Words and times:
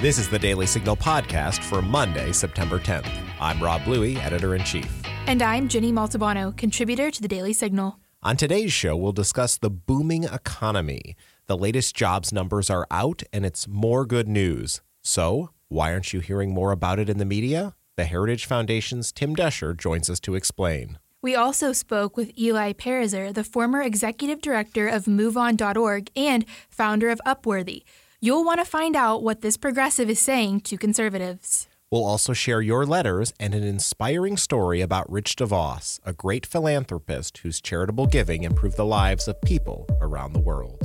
This 0.00 0.16
is 0.16 0.28
the 0.28 0.38
Daily 0.38 0.64
Signal 0.66 0.96
podcast 0.96 1.60
for 1.60 1.82
Monday, 1.82 2.30
September 2.30 2.78
10th. 2.78 3.10
I'm 3.40 3.60
Rob 3.60 3.82
Bluey, 3.82 4.16
editor 4.18 4.54
in 4.54 4.62
chief. 4.62 5.02
And 5.26 5.42
I'm 5.42 5.66
Ginny 5.66 5.90
Montalbano, 5.90 6.56
contributor 6.56 7.10
to 7.10 7.20
the 7.20 7.26
Daily 7.26 7.52
Signal. 7.52 7.98
On 8.22 8.36
today's 8.36 8.72
show, 8.72 8.96
we'll 8.96 9.10
discuss 9.10 9.56
the 9.56 9.70
booming 9.70 10.22
economy. 10.22 11.16
The 11.48 11.56
latest 11.56 11.96
jobs 11.96 12.32
numbers 12.32 12.70
are 12.70 12.86
out, 12.92 13.24
and 13.32 13.44
it's 13.44 13.66
more 13.66 14.06
good 14.06 14.28
news. 14.28 14.82
So, 15.02 15.50
why 15.66 15.92
aren't 15.92 16.12
you 16.12 16.20
hearing 16.20 16.54
more 16.54 16.70
about 16.70 17.00
it 17.00 17.08
in 17.08 17.18
the 17.18 17.24
media? 17.24 17.74
The 17.96 18.04
Heritage 18.04 18.46
Foundation's 18.46 19.10
Tim 19.10 19.34
Doescher 19.34 19.76
joins 19.76 20.08
us 20.08 20.20
to 20.20 20.36
explain. 20.36 21.00
We 21.22 21.34
also 21.34 21.72
spoke 21.72 22.16
with 22.16 22.38
Eli 22.38 22.72
Pariser, 22.72 23.34
the 23.34 23.42
former 23.42 23.82
executive 23.82 24.42
director 24.42 24.86
of 24.86 25.06
MoveOn.org 25.06 26.12
and 26.14 26.44
founder 26.70 27.10
of 27.10 27.20
Upworthy. 27.26 27.82
You'll 28.20 28.42
want 28.42 28.58
to 28.58 28.64
find 28.64 28.96
out 28.96 29.22
what 29.22 29.42
this 29.42 29.56
progressive 29.56 30.10
is 30.10 30.18
saying 30.18 30.62
to 30.62 30.76
conservatives. 30.76 31.68
We'll 31.88 32.04
also 32.04 32.32
share 32.32 32.60
your 32.60 32.84
letters 32.84 33.32
and 33.38 33.54
an 33.54 33.62
inspiring 33.62 34.36
story 34.36 34.80
about 34.80 35.08
Rich 35.08 35.36
DeVos, 35.36 36.00
a 36.04 36.12
great 36.12 36.44
philanthropist 36.44 37.38
whose 37.38 37.60
charitable 37.60 38.08
giving 38.08 38.42
improved 38.42 38.76
the 38.76 38.84
lives 38.84 39.28
of 39.28 39.40
people 39.42 39.86
around 40.00 40.32
the 40.32 40.40
world. 40.40 40.82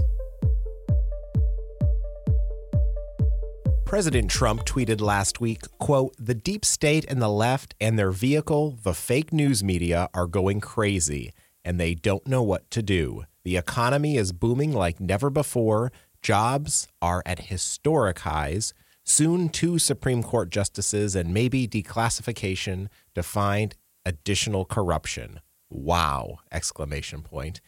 President 3.83 4.29
Trump 4.29 4.63
tweeted 4.65 5.01
last 5.01 5.41
week, 5.41 5.63
quote, 5.79 6.13
"The 6.19 6.35
deep 6.35 6.63
state 6.63 7.03
and 7.07 7.19
the 7.19 7.29
left 7.29 7.73
and 7.81 7.97
their 7.97 8.11
vehicle, 8.11 8.77
the 8.83 8.93
fake 8.93 9.33
news 9.33 9.63
media 9.63 10.07
are 10.13 10.27
going 10.27 10.61
crazy 10.61 11.33
and 11.65 11.79
they 11.79 11.95
don't 11.95 12.27
know 12.27 12.43
what 12.43 12.69
to 12.69 12.83
do. 12.83 13.23
The 13.43 13.57
economy 13.57 14.17
is 14.17 14.33
booming 14.33 14.71
like 14.71 14.99
never 14.99 15.31
before. 15.31 15.91
Jobs 16.23 16.87
are 17.01 17.21
at 17.25 17.47
historic 17.51 18.19
highs. 18.19 18.73
Soon, 19.03 19.49
two 19.49 19.77
Supreme 19.77 20.23
Court 20.23 20.49
justices 20.49 21.17
and 21.17 21.33
maybe 21.33 21.67
declassification 21.67 22.87
to 23.13 23.21
find 23.21 23.75
additional 24.05 24.63
corruption. 24.63 25.41
Wow! 25.69 26.39
Exclamation 26.49 27.23
point. 27.23 27.59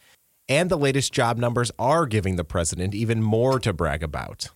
And 0.48 0.70
the 0.70 0.78
latest 0.78 1.12
job 1.12 1.36
numbers 1.36 1.70
are 1.78 2.06
giving 2.06 2.36
the 2.36 2.44
president 2.44 2.94
even 2.94 3.22
more 3.22 3.60
to 3.60 3.74
brag 3.74 4.02
about. 4.02 4.48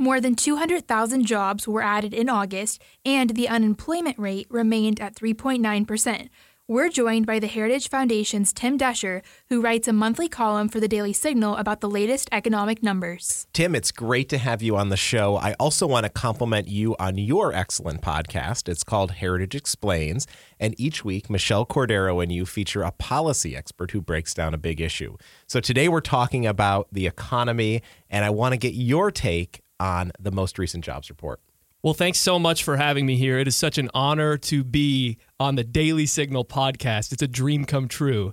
More 0.00 0.20
than 0.20 0.34
200,000 0.34 1.24
jobs 1.24 1.68
were 1.68 1.82
added 1.82 2.12
in 2.12 2.28
August, 2.28 2.82
and 3.04 3.30
the 3.30 3.48
unemployment 3.48 4.18
rate 4.18 4.48
remained 4.50 5.00
at 5.00 5.14
3.9%, 5.14 6.28
we're 6.68 6.90
joined 6.90 7.24
by 7.24 7.38
the 7.38 7.46
Heritage 7.46 7.88
Foundation's 7.88 8.52
Tim 8.52 8.76
Doescher, 8.76 9.22
who 9.48 9.62
writes 9.62 9.88
a 9.88 9.92
monthly 9.94 10.28
column 10.28 10.68
for 10.68 10.80
the 10.80 10.86
Daily 10.86 11.14
Signal 11.14 11.56
about 11.56 11.80
the 11.80 11.88
latest 11.88 12.28
economic 12.30 12.82
numbers. 12.82 13.46
Tim, 13.54 13.74
it's 13.74 13.90
great 13.90 14.28
to 14.28 14.36
have 14.36 14.60
you 14.60 14.76
on 14.76 14.90
the 14.90 14.96
show. 14.96 15.36
I 15.36 15.54
also 15.54 15.86
want 15.86 16.04
to 16.04 16.10
compliment 16.10 16.68
you 16.68 16.94
on 17.00 17.16
your 17.16 17.54
excellent 17.54 18.02
podcast. 18.02 18.68
It's 18.68 18.84
called 18.84 19.12
Heritage 19.12 19.54
Explains. 19.54 20.26
And 20.60 20.78
each 20.78 21.06
week, 21.06 21.30
Michelle 21.30 21.64
Cordero 21.64 22.22
and 22.22 22.30
you 22.30 22.44
feature 22.44 22.82
a 22.82 22.92
policy 22.92 23.56
expert 23.56 23.92
who 23.92 24.02
breaks 24.02 24.34
down 24.34 24.52
a 24.52 24.58
big 24.58 24.78
issue. 24.78 25.16
So 25.46 25.60
today 25.60 25.88
we're 25.88 26.02
talking 26.02 26.46
about 26.46 26.88
the 26.92 27.06
economy, 27.06 27.80
and 28.10 28.26
I 28.26 28.30
want 28.30 28.52
to 28.52 28.58
get 28.58 28.74
your 28.74 29.10
take 29.10 29.62
on 29.80 30.12
the 30.20 30.30
most 30.30 30.58
recent 30.58 30.84
jobs 30.84 31.08
report. 31.08 31.40
Well, 31.80 31.94
thanks 31.94 32.18
so 32.18 32.40
much 32.40 32.64
for 32.64 32.76
having 32.76 33.06
me 33.06 33.16
here. 33.16 33.38
It 33.38 33.46
is 33.46 33.54
such 33.54 33.78
an 33.78 33.88
honor 33.94 34.36
to 34.36 34.64
be 34.64 35.16
on 35.38 35.54
the 35.54 35.62
Daily 35.62 36.06
Signal 36.06 36.44
podcast. 36.44 37.12
It's 37.12 37.22
a 37.22 37.28
dream 37.28 37.64
come 37.64 37.86
true. 37.86 38.32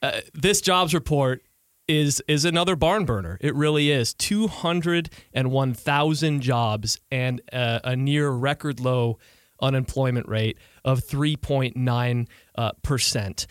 Uh, 0.00 0.22
this 0.32 0.62
jobs 0.62 0.94
report 0.94 1.42
is 1.86 2.22
is 2.26 2.46
another 2.46 2.74
barn 2.74 3.04
burner. 3.04 3.36
It 3.42 3.54
really 3.54 3.90
is. 3.90 4.14
201,000 4.14 6.40
jobs 6.40 6.98
and 7.10 7.42
uh, 7.52 7.80
a 7.84 7.96
near 7.96 8.30
record 8.30 8.80
low 8.80 9.18
unemployment 9.60 10.26
rate 10.26 10.56
of 10.82 11.00
3.9 11.00 12.26
uh, 12.56 12.72
percent 12.82 13.46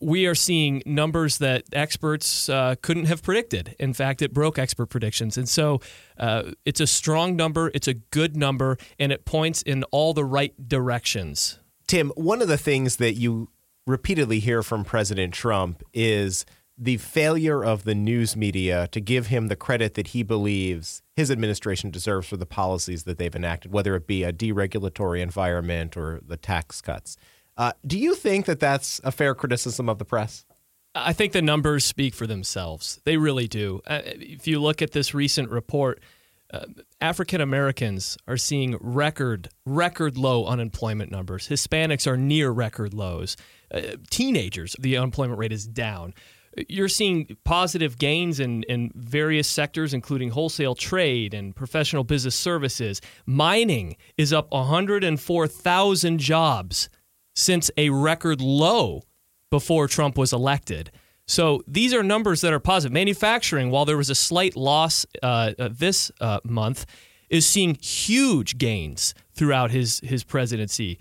we 0.00 0.26
are 0.26 0.34
seeing 0.34 0.82
numbers 0.86 1.38
that 1.38 1.64
experts 1.72 2.48
uh, 2.48 2.76
couldn't 2.82 3.06
have 3.06 3.22
predicted. 3.22 3.76
In 3.78 3.92
fact, 3.92 4.22
it 4.22 4.32
broke 4.32 4.58
expert 4.58 4.86
predictions. 4.86 5.36
And 5.36 5.48
so 5.48 5.80
uh, 6.18 6.52
it's 6.64 6.80
a 6.80 6.86
strong 6.86 7.36
number, 7.36 7.70
it's 7.74 7.88
a 7.88 7.94
good 7.94 8.36
number, 8.36 8.78
and 8.98 9.12
it 9.12 9.24
points 9.24 9.62
in 9.62 9.84
all 9.84 10.14
the 10.14 10.24
right 10.24 10.54
directions. 10.68 11.58
Tim, 11.86 12.10
one 12.14 12.40
of 12.40 12.48
the 12.48 12.58
things 12.58 12.96
that 12.96 13.14
you 13.14 13.48
repeatedly 13.86 14.38
hear 14.38 14.62
from 14.62 14.84
President 14.84 15.34
Trump 15.34 15.82
is 15.92 16.46
the 16.78 16.96
failure 16.96 17.62
of 17.62 17.84
the 17.84 17.94
news 17.94 18.34
media 18.36 18.88
to 18.88 19.00
give 19.00 19.26
him 19.26 19.48
the 19.48 19.56
credit 19.56 19.94
that 19.94 20.08
he 20.08 20.22
believes 20.22 21.02
his 21.14 21.30
administration 21.30 21.90
deserves 21.90 22.26
for 22.26 22.38
the 22.38 22.46
policies 22.46 23.04
that 23.04 23.18
they've 23.18 23.34
enacted, 23.34 23.70
whether 23.70 23.94
it 23.94 24.06
be 24.06 24.24
a 24.24 24.32
deregulatory 24.32 25.20
environment 25.20 25.94
or 25.94 26.20
the 26.26 26.38
tax 26.38 26.80
cuts. 26.80 27.18
Uh, 27.60 27.72
do 27.86 27.98
you 27.98 28.14
think 28.14 28.46
that 28.46 28.58
that's 28.58 29.02
a 29.04 29.12
fair 29.12 29.34
criticism 29.34 29.86
of 29.90 29.98
the 29.98 30.04
press? 30.06 30.46
I 30.94 31.12
think 31.12 31.34
the 31.34 31.42
numbers 31.42 31.84
speak 31.84 32.14
for 32.14 32.26
themselves. 32.26 33.02
They 33.04 33.18
really 33.18 33.46
do. 33.48 33.82
Uh, 33.86 34.00
if 34.02 34.48
you 34.48 34.58
look 34.60 34.80
at 34.80 34.92
this 34.92 35.12
recent 35.12 35.50
report, 35.50 36.02
uh, 36.54 36.64
African 37.02 37.42
Americans 37.42 38.16
are 38.26 38.38
seeing 38.38 38.78
record 38.80 39.50
record 39.66 40.16
low 40.16 40.46
unemployment 40.46 41.10
numbers. 41.10 41.48
Hispanics 41.48 42.06
are 42.06 42.16
near 42.16 42.50
record 42.50 42.94
lows. 42.94 43.36
Uh, 43.70 43.82
teenagers, 44.08 44.74
the 44.80 44.96
unemployment 44.96 45.38
rate 45.38 45.52
is 45.52 45.66
down. 45.66 46.14
You're 46.66 46.88
seeing 46.88 47.36
positive 47.44 47.98
gains 47.98 48.40
in, 48.40 48.62
in 48.62 48.90
various 48.94 49.48
sectors, 49.48 49.92
including 49.92 50.30
wholesale 50.30 50.74
trade 50.74 51.34
and 51.34 51.54
professional 51.54 52.04
business 52.04 52.36
services. 52.36 53.02
Mining 53.26 53.98
is 54.16 54.32
up 54.32 54.50
104,000 54.50 56.18
jobs 56.18 56.88
since 57.40 57.70
a 57.76 57.90
record 57.90 58.40
low 58.40 59.02
before 59.50 59.88
Trump 59.88 60.18
was 60.18 60.32
elected. 60.32 60.90
So 61.26 61.62
these 61.66 61.94
are 61.94 62.02
numbers 62.02 62.40
that 62.42 62.52
are 62.52 62.60
positive. 62.60 62.92
Manufacturing, 62.92 63.70
while 63.70 63.84
there 63.84 63.96
was 63.96 64.10
a 64.10 64.14
slight 64.14 64.56
loss 64.56 65.06
uh, 65.22 65.52
uh, 65.58 65.68
this 65.70 66.10
uh, 66.20 66.40
month, 66.44 66.86
is 67.28 67.46
seeing 67.46 67.76
huge 67.80 68.58
gains 68.58 69.14
throughout 69.32 69.70
his 69.70 70.00
his 70.00 70.24
presidency. 70.24 70.98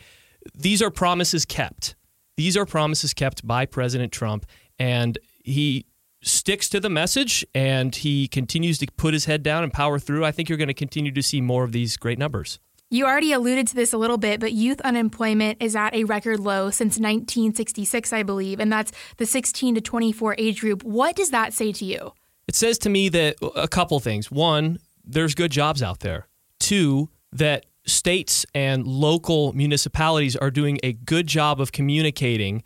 These 0.56 0.82
are 0.82 0.92
promises 0.92 1.46
kept. 1.46 1.96
These 2.38 2.56
are 2.56 2.66
promises 2.66 3.14
kept 3.14 3.46
by 3.46 3.66
President 3.66 4.14
Trump, 4.14 4.46
and 4.78 5.18
he 5.44 5.86
sticks 6.22 6.70
to 6.70 6.80
the 6.80 6.90
message 6.90 7.46
and 7.56 7.96
he 7.96 8.28
continues 8.28 8.78
to 8.78 8.88
put 8.98 9.14
his 9.14 9.26
head 9.26 9.42
down 9.42 9.64
and 9.64 9.72
power 9.72 9.98
through. 9.98 10.26
I 10.26 10.32
think 10.32 10.50
you're 10.50 10.58
going 10.58 10.68
to 10.68 10.74
continue 10.74 11.14
to 11.14 11.24
see 11.24 11.40
more 11.40 11.64
of 11.64 11.72
these 11.72 11.96
great 11.96 12.20
numbers. 12.20 12.60
You 12.92 13.06
already 13.06 13.34
alluded 13.34 13.68
to 13.68 13.76
this 13.76 13.94
a 13.94 14.00
little 14.00 14.18
bit, 14.18 14.40
but 14.40 14.52
youth 14.52 14.82
unemployment 14.82 15.62
is 15.62 15.76
at 15.76 15.94
a 15.94 16.06
record 16.06 16.40
low 16.40 16.72
since 16.72 16.98
1966, 16.98 18.12
I 18.12 18.24
believe, 18.24 18.60
and 18.60 18.72
that's 18.72 18.92
the 19.18 19.28
16 19.28 19.76
to 19.76 19.82
24 19.82 20.36
age 20.40 20.62
group. 20.62 20.84
What 20.84 21.16
does 21.16 21.30
that 21.30 21.54
say 21.54 21.72
to 21.72 21.86
you? 21.86 22.14
It 22.48 22.56
says 22.56 22.80
to 22.80 22.90
me 22.90 23.10
that 23.10 23.36
a 23.56 23.68
couple 23.68 24.00
things. 24.00 24.32
One, 24.32 24.80
there's 25.06 25.36
good 25.36 25.52
jobs 25.52 25.84
out 25.84 26.00
there. 26.00 26.28
Two, 26.60 27.10
that 27.32 27.68
states 27.86 28.44
and 28.56 28.88
local 28.88 29.54
municipalities 29.54 30.36
are 30.36 30.50
doing 30.50 30.80
a 30.82 30.94
good 30.94 31.28
job 31.28 31.62
of 31.62 31.72
communicating 31.72 32.64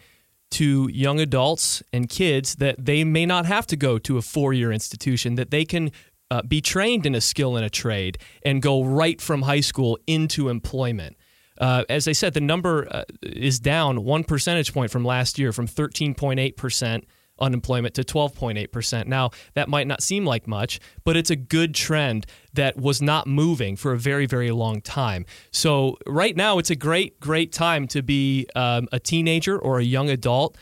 to 0.51 0.89
young 0.89 1.19
adults 1.19 1.83
and 1.91 2.07
kids 2.07 2.55
that 2.55 2.85
they 2.85 3.03
may 3.03 3.25
not 3.25 3.45
have 3.45 3.67
to 3.67 3.75
go 3.75 3.97
to 3.97 4.17
a 4.17 4.21
four 4.21 4.53
year 4.53 4.71
institution, 4.71 5.35
that 5.35 5.51
they 5.51 5.65
can 5.65 5.91
uh, 6.33 6.41
be 6.41 6.61
trained 6.61 7.05
in 7.05 7.13
a 7.13 7.21
skill 7.21 7.55
in 7.57 7.63
a 7.63 7.69
trade 7.69 8.17
and 8.43 8.59
go 8.59 8.83
right 8.83 9.21
from 9.21 9.43
high 9.43 9.59
school 9.59 9.99
into 10.07 10.49
employment. 10.49 11.15
Uh, 11.59 11.83
as 11.89 12.07
I 12.07 12.13
said, 12.13 12.33
the 12.33 12.41
number 12.41 12.87
uh, 12.89 13.03
is 13.21 13.59
down 13.59 14.03
one 14.03 14.23
percentage 14.23 14.73
point 14.73 14.89
from 14.89 15.05
last 15.05 15.37
year, 15.37 15.51
from 15.53 15.67
13.8% 15.67 17.03
unemployment 17.39 17.93
to 17.93 18.03
12.8%. 18.03 19.05
Now, 19.05 19.29
that 19.53 19.69
might 19.69 19.85
not 19.85 20.01
seem 20.01 20.25
like 20.25 20.47
much, 20.47 20.79
but 21.03 21.15
it's 21.15 21.29
a 21.29 21.35
good 21.35 21.75
trend 21.75 22.25
that 22.53 22.77
was 22.77 22.99
not 22.99 23.27
moving 23.27 23.75
for 23.75 23.91
a 23.91 23.97
very, 23.97 24.25
very 24.25 24.49
long 24.49 24.81
time. 24.81 25.27
So, 25.51 25.97
right 26.07 26.35
now, 26.35 26.57
it's 26.57 26.71
a 26.71 26.75
great, 26.75 27.19
great 27.19 27.51
time 27.51 27.87
to 27.89 28.01
be 28.01 28.47
um, 28.55 28.87
a 28.91 28.99
teenager 28.99 29.59
or 29.59 29.77
a 29.77 29.83
young 29.83 30.09
adult 30.09 30.57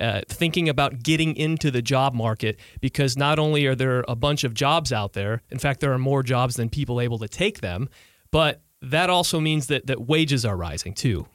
uh, 0.00 0.20
thinking 0.28 0.68
about 0.68 1.02
getting 1.02 1.36
into 1.36 1.70
the 1.70 1.82
job 1.82 2.14
market 2.14 2.58
because 2.80 3.16
not 3.16 3.38
only 3.38 3.66
are 3.66 3.74
there 3.74 4.04
a 4.08 4.16
bunch 4.16 4.44
of 4.44 4.54
jobs 4.54 4.92
out 4.92 5.12
there, 5.12 5.42
in 5.50 5.58
fact, 5.58 5.80
there 5.80 5.92
are 5.92 5.98
more 5.98 6.22
jobs 6.22 6.56
than 6.56 6.68
people 6.68 7.00
able 7.00 7.18
to 7.18 7.28
take 7.28 7.60
them, 7.60 7.88
but 8.30 8.62
that 8.82 9.10
also 9.10 9.40
means 9.40 9.68
that, 9.68 9.86
that 9.86 10.06
wages 10.06 10.44
are 10.44 10.56
rising 10.56 10.94
too. 10.94 11.26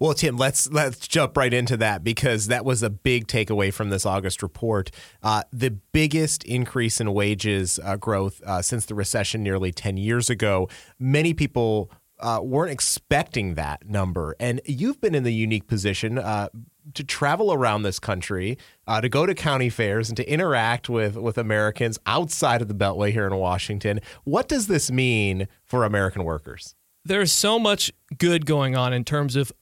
Well, 0.00 0.14
Tim, 0.14 0.36
let's 0.36 0.70
let's 0.70 1.08
jump 1.08 1.36
right 1.36 1.52
into 1.52 1.76
that 1.78 2.04
because 2.04 2.46
that 2.46 2.64
was 2.64 2.84
a 2.84 2.90
big 2.90 3.26
takeaway 3.26 3.72
from 3.72 3.90
this 3.90 4.06
August 4.06 4.44
report. 4.44 4.92
Uh, 5.24 5.42
the 5.52 5.70
biggest 5.70 6.44
increase 6.44 7.00
in 7.00 7.12
wages 7.12 7.80
uh, 7.82 7.96
growth 7.96 8.40
uh, 8.46 8.62
since 8.62 8.86
the 8.86 8.94
recession 8.94 9.42
nearly 9.42 9.72
ten 9.72 9.96
years 9.96 10.30
ago. 10.30 10.68
Many 11.00 11.34
people 11.34 11.90
uh, 12.20 12.38
weren't 12.42 12.70
expecting 12.70 13.54
that 13.56 13.88
number, 13.88 14.36
and 14.38 14.60
you've 14.64 15.00
been 15.00 15.16
in 15.16 15.24
the 15.24 15.34
unique 15.34 15.66
position 15.66 16.16
uh, 16.16 16.48
to 16.94 17.04
travel 17.04 17.52
around 17.52 17.82
this 17.82 17.98
country, 17.98 18.58
uh, 18.86 19.00
to 19.00 19.08
go 19.08 19.26
to 19.26 19.34
county 19.34 19.68
fairs, 19.68 20.08
and 20.08 20.16
to 20.16 20.30
interact 20.30 20.88
with 20.88 21.16
with 21.16 21.38
Americans 21.38 21.98
outside 22.06 22.62
of 22.62 22.68
the 22.68 22.74
Beltway 22.74 23.12
here 23.12 23.26
in 23.26 23.34
Washington. 23.36 24.00
What 24.24 24.48
does 24.48 24.66
this 24.66 24.90
mean 24.90 25.48
for 25.64 25.84
American 25.84 26.24
workers? 26.24 26.74
There's 27.04 27.32
so 27.32 27.58
much 27.58 27.92
good 28.18 28.44
going 28.46 28.76
on 28.76 28.92
in 28.92 29.04
terms 29.04 29.36
of 29.36 29.52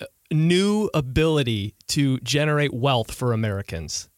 uh, 0.00 0.06
new 0.30 0.90
ability 0.92 1.74
to 1.88 2.18
generate 2.20 2.74
wealth 2.74 3.12
for 3.12 3.32
Americans 3.32 4.10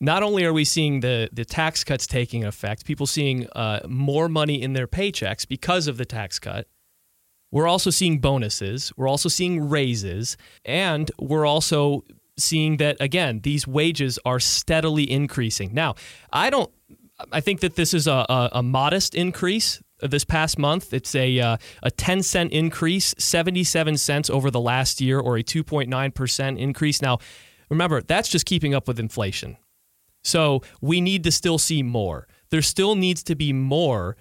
not 0.00 0.22
only 0.22 0.44
are 0.44 0.52
we 0.52 0.64
seeing 0.64 1.00
the, 1.00 1.28
the 1.32 1.44
tax 1.44 1.82
cuts 1.82 2.06
taking 2.06 2.44
effect, 2.44 2.84
people 2.84 3.06
seeing 3.06 3.48
uh, 3.50 3.80
more 3.88 4.28
money 4.28 4.60
in 4.60 4.72
their 4.74 4.86
paychecks 4.86 5.46
because 5.48 5.86
of 5.86 5.96
the 5.96 6.04
tax 6.04 6.38
cut, 6.38 6.68
we're 7.54 7.68
also 7.68 7.88
seeing 7.88 8.18
bonuses, 8.18 8.92
we're 8.96 9.06
also 9.06 9.28
seeing 9.28 9.68
raises, 9.68 10.36
and 10.64 11.08
we're 11.20 11.46
also 11.46 12.02
seeing 12.36 12.78
that, 12.78 12.96
again, 12.98 13.42
these 13.44 13.64
wages 13.64 14.18
are 14.24 14.40
steadily 14.40 15.08
increasing. 15.08 15.72
Now, 15.72 15.94
I 16.32 16.50
don't, 16.50 16.68
I 17.30 17.40
think 17.40 17.60
that 17.60 17.76
this 17.76 17.94
is 17.94 18.08
a, 18.08 18.26
a, 18.28 18.48
a 18.54 18.62
modest 18.64 19.14
increase 19.14 19.80
this 20.00 20.24
past 20.24 20.58
month. 20.58 20.92
It's 20.92 21.14
a 21.14 21.38
uh, 21.38 21.56
a 21.84 21.92
10 21.92 22.24
cent 22.24 22.52
increase, 22.52 23.14
77 23.18 23.98
cents 23.98 24.28
over 24.28 24.50
the 24.50 24.60
last 24.60 25.00
year, 25.00 25.20
or 25.20 25.36
a 25.36 25.44
2.9% 25.44 26.58
increase. 26.58 27.00
Now, 27.00 27.18
remember, 27.70 28.02
that's 28.02 28.28
just 28.28 28.46
keeping 28.46 28.74
up 28.74 28.88
with 28.88 28.98
inflation. 28.98 29.58
So 30.24 30.62
we 30.80 31.00
need 31.00 31.22
to 31.22 31.30
still 31.30 31.58
see 31.58 31.84
more. 31.84 32.26
There 32.50 32.62
still 32.62 32.96
needs 32.96 33.22
to 33.22 33.36
be 33.36 33.52
more 33.52 34.16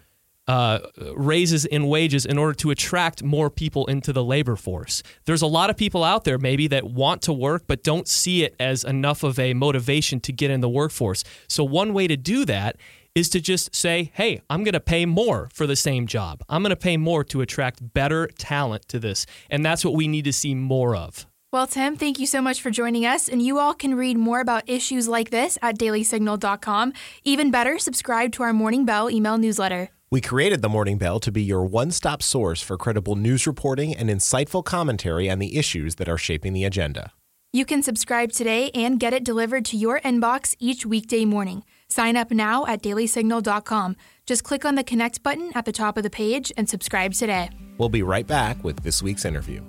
uh, 0.47 0.79
raises 1.15 1.65
in 1.65 1.87
wages 1.87 2.25
in 2.25 2.37
order 2.37 2.53
to 2.53 2.71
attract 2.71 3.23
more 3.23 3.49
people 3.49 3.85
into 3.87 4.11
the 4.11 4.23
labor 4.23 4.55
force. 4.55 5.03
There's 5.25 5.41
a 5.41 5.47
lot 5.47 5.69
of 5.69 5.77
people 5.77 6.03
out 6.03 6.23
there 6.23 6.37
maybe 6.37 6.67
that 6.67 6.83
want 6.85 7.21
to 7.23 7.33
work 7.33 7.63
but 7.67 7.83
don't 7.83 8.07
see 8.07 8.43
it 8.43 8.55
as 8.59 8.83
enough 8.83 9.23
of 9.23 9.39
a 9.39 9.53
motivation 9.53 10.19
to 10.21 10.33
get 10.33 10.51
in 10.51 10.61
the 10.61 10.69
workforce. 10.69 11.23
So 11.47 11.63
one 11.63 11.93
way 11.93 12.07
to 12.07 12.17
do 12.17 12.45
that 12.45 12.77
is 13.15 13.29
to 13.29 13.39
just 13.39 13.75
say, 13.75 14.11
hey, 14.15 14.41
I'm 14.49 14.63
going 14.63 14.73
to 14.73 14.79
pay 14.79 15.05
more 15.05 15.49
for 15.53 15.67
the 15.67 15.75
same 15.75 16.07
job. 16.07 16.43
I'm 16.49 16.63
going 16.63 16.71
to 16.71 16.75
pay 16.75 16.97
more 16.97 17.23
to 17.25 17.41
attract 17.41 17.93
better 17.93 18.27
talent 18.37 18.87
to 18.89 18.99
this. 18.99 19.25
And 19.49 19.63
that's 19.63 19.85
what 19.85 19.93
we 19.93 20.07
need 20.07 20.25
to 20.25 20.33
see 20.33 20.55
more 20.55 20.95
of. 20.95 21.27
Well, 21.51 21.67
Tim, 21.67 21.95
thank 21.95 22.17
you 22.17 22.25
so 22.25 22.41
much 22.41 22.63
for 22.63 22.71
joining 22.71 23.05
us. 23.05 23.29
And 23.29 23.39
you 23.39 23.59
all 23.59 23.75
can 23.75 23.93
read 23.93 24.17
more 24.17 24.39
about 24.39 24.67
issues 24.67 25.07
like 25.07 25.29
this 25.29 25.59
at 25.61 25.77
dailysignal.com. 25.77 26.93
Even 27.23 27.51
better, 27.51 27.77
subscribe 27.77 28.31
to 28.33 28.43
our 28.43 28.53
Morning 28.53 28.85
Bell 28.85 29.11
email 29.11 29.37
newsletter. 29.37 29.91
We 30.13 30.21
created 30.21 30.61
the 30.61 30.69
Morning 30.69 30.99
Bell 30.99 31.19
to 31.21 31.31
be 31.31 31.41
your 31.41 31.65
one 31.65 31.89
stop 31.89 32.21
source 32.21 32.61
for 32.61 32.77
credible 32.77 33.15
news 33.15 33.47
reporting 33.47 33.95
and 33.95 34.11
insightful 34.11 34.63
commentary 34.63 35.27
on 35.27 35.39
the 35.39 35.57
issues 35.57 35.95
that 35.95 36.07
are 36.07 36.19
shaping 36.19 36.53
the 36.53 36.65
agenda. 36.65 37.13
You 37.51 37.65
can 37.65 37.81
subscribe 37.81 38.31
today 38.31 38.69
and 38.75 38.99
get 38.99 39.13
it 39.13 39.23
delivered 39.23 39.65
to 39.65 39.75
your 39.75 39.99
inbox 40.01 40.55
each 40.59 40.85
weekday 40.85 41.25
morning. 41.25 41.63
Sign 41.87 42.15
up 42.15 42.29
now 42.29 42.63
at 42.67 42.83
dailysignal.com. 42.83 43.95
Just 44.27 44.43
click 44.43 44.65
on 44.65 44.75
the 44.75 44.83
connect 44.83 45.23
button 45.23 45.51
at 45.55 45.65
the 45.65 45.71
top 45.71 45.97
of 45.97 46.03
the 46.03 46.11
page 46.11 46.51
and 46.57 46.69
subscribe 46.69 47.13
today. 47.13 47.49
We'll 47.79 47.89
be 47.89 48.03
right 48.03 48.27
back 48.27 48.63
with 48.63 48.83
this 48.83 49.01
week's 49.01 49.25
interview. 49.25 49.63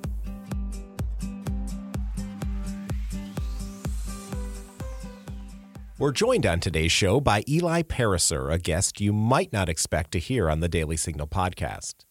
We're 6.05 6.13
joined 6.13 6.45
on 6.45 6.61
today's 6.61 6.93
show 6.93 7.19
by 7.19 7.45
Eli 7.49 7.81
Pariser, 7.81 8.53
a 8.53 8.59
guest 8.59 9.01
you 9.01 9.11
might 9.11 9.55
not 9.55 9.71
expect 9.71 10.11
to 10.11 10.19
hear 10.19 10.51
on 10.51 10.61
the 10.61 10.69
Daily 10.69 10.99
Signal 10.99 11.27
podcast. 11.27 12.05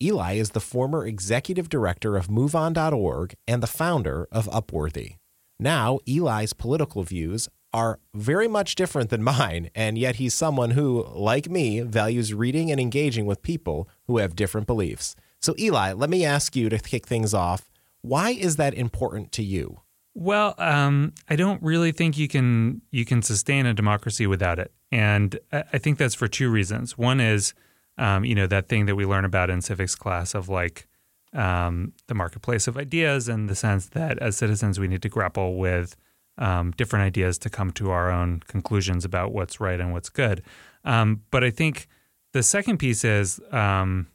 Eli 0.00 0.34
is 0.34 0.50
the 0.50 0.60
former 0.60 1.04
executive 1.04 1.68
director 1.68 2.16
of 2.16 2.28
MoveOn.org 2.28 3.34
and 3.48 3.60
the 3.60 3.66
founder 3.66 4.28
of 4.30 4.46
Upworthy. 4.50 5.16
Now, 5.58 5.98
Eli's 6.06 6.52
political 6.52 7.02
views 7.02 7.48
are 7.72 7.98
very 8.14 8.46
much 8.46 8.76
different 8.76 9.10
than 9.10 9.24
mine, 9.34 9.68
and 9.74 9.98
yet 9.98 10.14
he's 10.14 10.32
someone 10.32 10.70
who, 10.70 11.04
like 11.12 11.50
me, 11.50 11.80
values 11.80 12.32
reading 12.32 12.70
and 12.70 12.78
engaging 12.78 13.26
with 13.26 13.42
people 13.42 13.88
who 14.06 14.18
have 14.18 14.36
different 14.36 14.68
beliefs. 14.68 15.16
So, 15.42 15.56
Eli, 15.58 15.92
let 15.92 16.08
me 16.08 16.24
ask 16.24 16.54
you 16.54 16.68
to 16.68 16.78
kick 16.78 17.08
things 17.08 17.34
off. 17.34 17.68
Why 18.00 18.30
is 18.30 18.54
that 18.56 18.74
important 18.74 19.32
to 19.32 19.42
you? 19.42 19.80
Well, 20.14 20.54
um, 20.58 21.12
I 21.28 21.34
don't 21.34 21.60
really 21.62 21.90
think 21.90 22.16
you 22.16 22.28
can 22.28 22.82
you 22.92 23.04
can 23.04 23.20
sustain 23.20 23.66
a 23.66 23.74
democracy 23.74 24.26
without 24.26 24.60
it, 24.60 24.72
and 24.92 25.38
I 25.52 25.78
think 25.78 25.98
that's 25.98 26.14
for 26.14 26.28
two 26.28 26.50
reasons. 26.50 26.96
One 26.96 27.20
is, 27.20 27.52
um, 27.98 28.24
you 28.24 28.36
know, 28.36 28.46
that 28.46 28.68
thing 28.68 28.86
that 28.86 28.94
we 28.94 29.04
learn 29.04 29.24
about 29.24 29.50
in 29.50 29.60
civics 29.60 29.96
class 29.96 30.34
of 30.34 30.48
like 30.48 30.86
um, 31.32 31.92
the 32.06 32.14
marketplace 32.14 32.68
of 32.68 32.76
ideas, 32.76 33.28
and 33.28 33.48
the 33.48 33.56
sense 33.56 33.86
that 33.88 34.18
as 34.18 34.36
citizens 34.36 34.78
we 34.78 34.86
need 34.86 35.02
to 35.02 35.08
grapple 35.08 35.56
with 35.56 35.96
um, 36.38 36.70
different 36.72 37.04
ideas 37.04 37.36
to 37.38 37.50
come 37.50 37.72
to 37.72 37.90
our 37.90 38.10
own 38.10 38.40
conclusions 38.46 39.04
about 39.04 39.32
what's 39.32 39.58
right 39.58 39.80
and 39.80 39.92
what's 39.92 40.08
good. 40.08 40.42
Um, 40.84 41.22
but 41.32 41.42
I 41.42 41.50
think 41.50 41.88
the 42.32 42.42
second 42.42 42.78
piece 42.78 43.04
is, 43.04 43.40
um, 43.50 44.06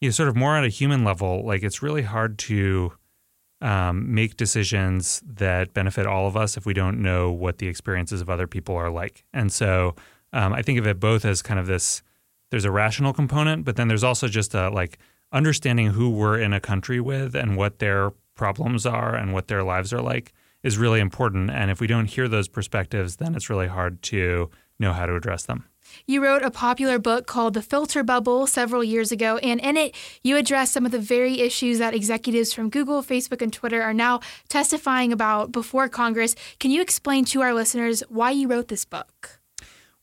you 0.00 0.08
know, 0.08 0.12
sort 0.12 0.28
of 0.28 0.36
more 0.36 0.56
on 0.56 0.64
a 0.64 0.68
human 0.68 1.04
level. 1.04 1.44
Like 1.44 1.64
it's 1.64 1.82
really 1.82 2.02
hard 2.02 2.38
to 2.40 2.92
um, 3.62 4.12
make 4.12 4.36
decisions 4.36 5.22
that 5.24 5.72
benefit 5.72 6.06
all 6.06 6.26
of 6.26 6.36
us 6.36 6.56
if 6.56 6.66
we 6.66 6.74
don't 6.74 7.00
know 7.00 7.30
what 7.30 7.58
the 7.58 7.68
experiences 7.68 8.20
of 8.20 8.28
other 8.28 8.46
people 8.46 8.74
are 8.76 8.90
like. 8.90 9.24
And 9.32 9.52
so 9.52 9.94
um, 10.32 10.52
I 10.52 10.62
think 10.62 10.78
of 10.78 10.86
it 10.86 11.00
both 11.00 11.24
as 11.24 11.40
kind 11.42 11.58
of 11.58 11.66
this 11.66 12.02
there's 12.50 12.64
a 12.66 12.70
rational 12.70 13.14
component, 13.14 13.64
but 13.64 13.76
then 13.76 13.88
there's 13.88 14.04
also 14.04 14.28
just 14.28 14.54
a 14.54 14.68
like 14.68 14.98
understanding 15.32 15.86
who 15.86 16.10
we're 16.10 16.38
in 16.38 16.52
a 16.52 16.60
country 16.60 17.00
with 17.00 17.34
and 17.34 17.56
what 17.56 17.78
their 17.78 18.10
problems 18.34 18.84
are 18.84 19.14
and 19.14 19.32
what 19.32 19.48
their 19.48 19.62
lives 19.62 19.90
are 19.92 20.02
like 20.02 20.34
is 20.62 20.76
really 20.76 21.00
important. 21.00 21.50
And 21.50 21.70
if 21.70 21.80
we 21.80 21.86
don't 21.86 22.06
hear 22.06 22.28
those 22.28 22.48
perspectives, 22.48 23.16
then 23.16 23.34
it's 23.34 23.48
really 23.48 23.68
hard 23.68 24.02
to 24.02 24.50
know 24.78 24.92
how 24.92 25.06
to 25.06 25.14
address 25.14 25.46
them. 25.46 25.64
You 26.06 26.22
wrote 26.22 26.42
a 26.42 26.50
popular 26.50 26.98
book 26.98 27.26
called 27.26 27.54
The 27.54 27.62
Filter 27.62 28.02
Bubble 28.02 28.46
several 28.46 28.84
years 28.84 29.12
ago, 29.12 29.38
and 29.38 29.60
in 29.60 29.76
it, 29.76 29.94
you 30.22 30.36
address 30.36 30.70
some 30.70 30.86
of 30.86 30.92
the 30.92 30.98
very 30.98 31.40
issues 31.40 31.78
that 31.78 31.94
executives 31.94 32.52
from 32.52 32.70
Google, 32.70 33.02
Facebook, 33.02 33.42
and 33.42 33.52
Twitter 33.52 33.82
are 33.82 33.94
now 33.94 34.20
testifying 34.48 35.12
about 35.12 35.52
before 35.52 35.88
Congress. 35.88 36.34
Can 36.58 36.70
you 36.70 36.80
explain 36.80 37.24
to 37.26 37.42
our 37.42 37.54
listeners 37.54 38.02
why 38.08 38.30
you 38.30 38.48
wrote 38.48 38.68
this 38.68 38.84
book? 38.84 39.40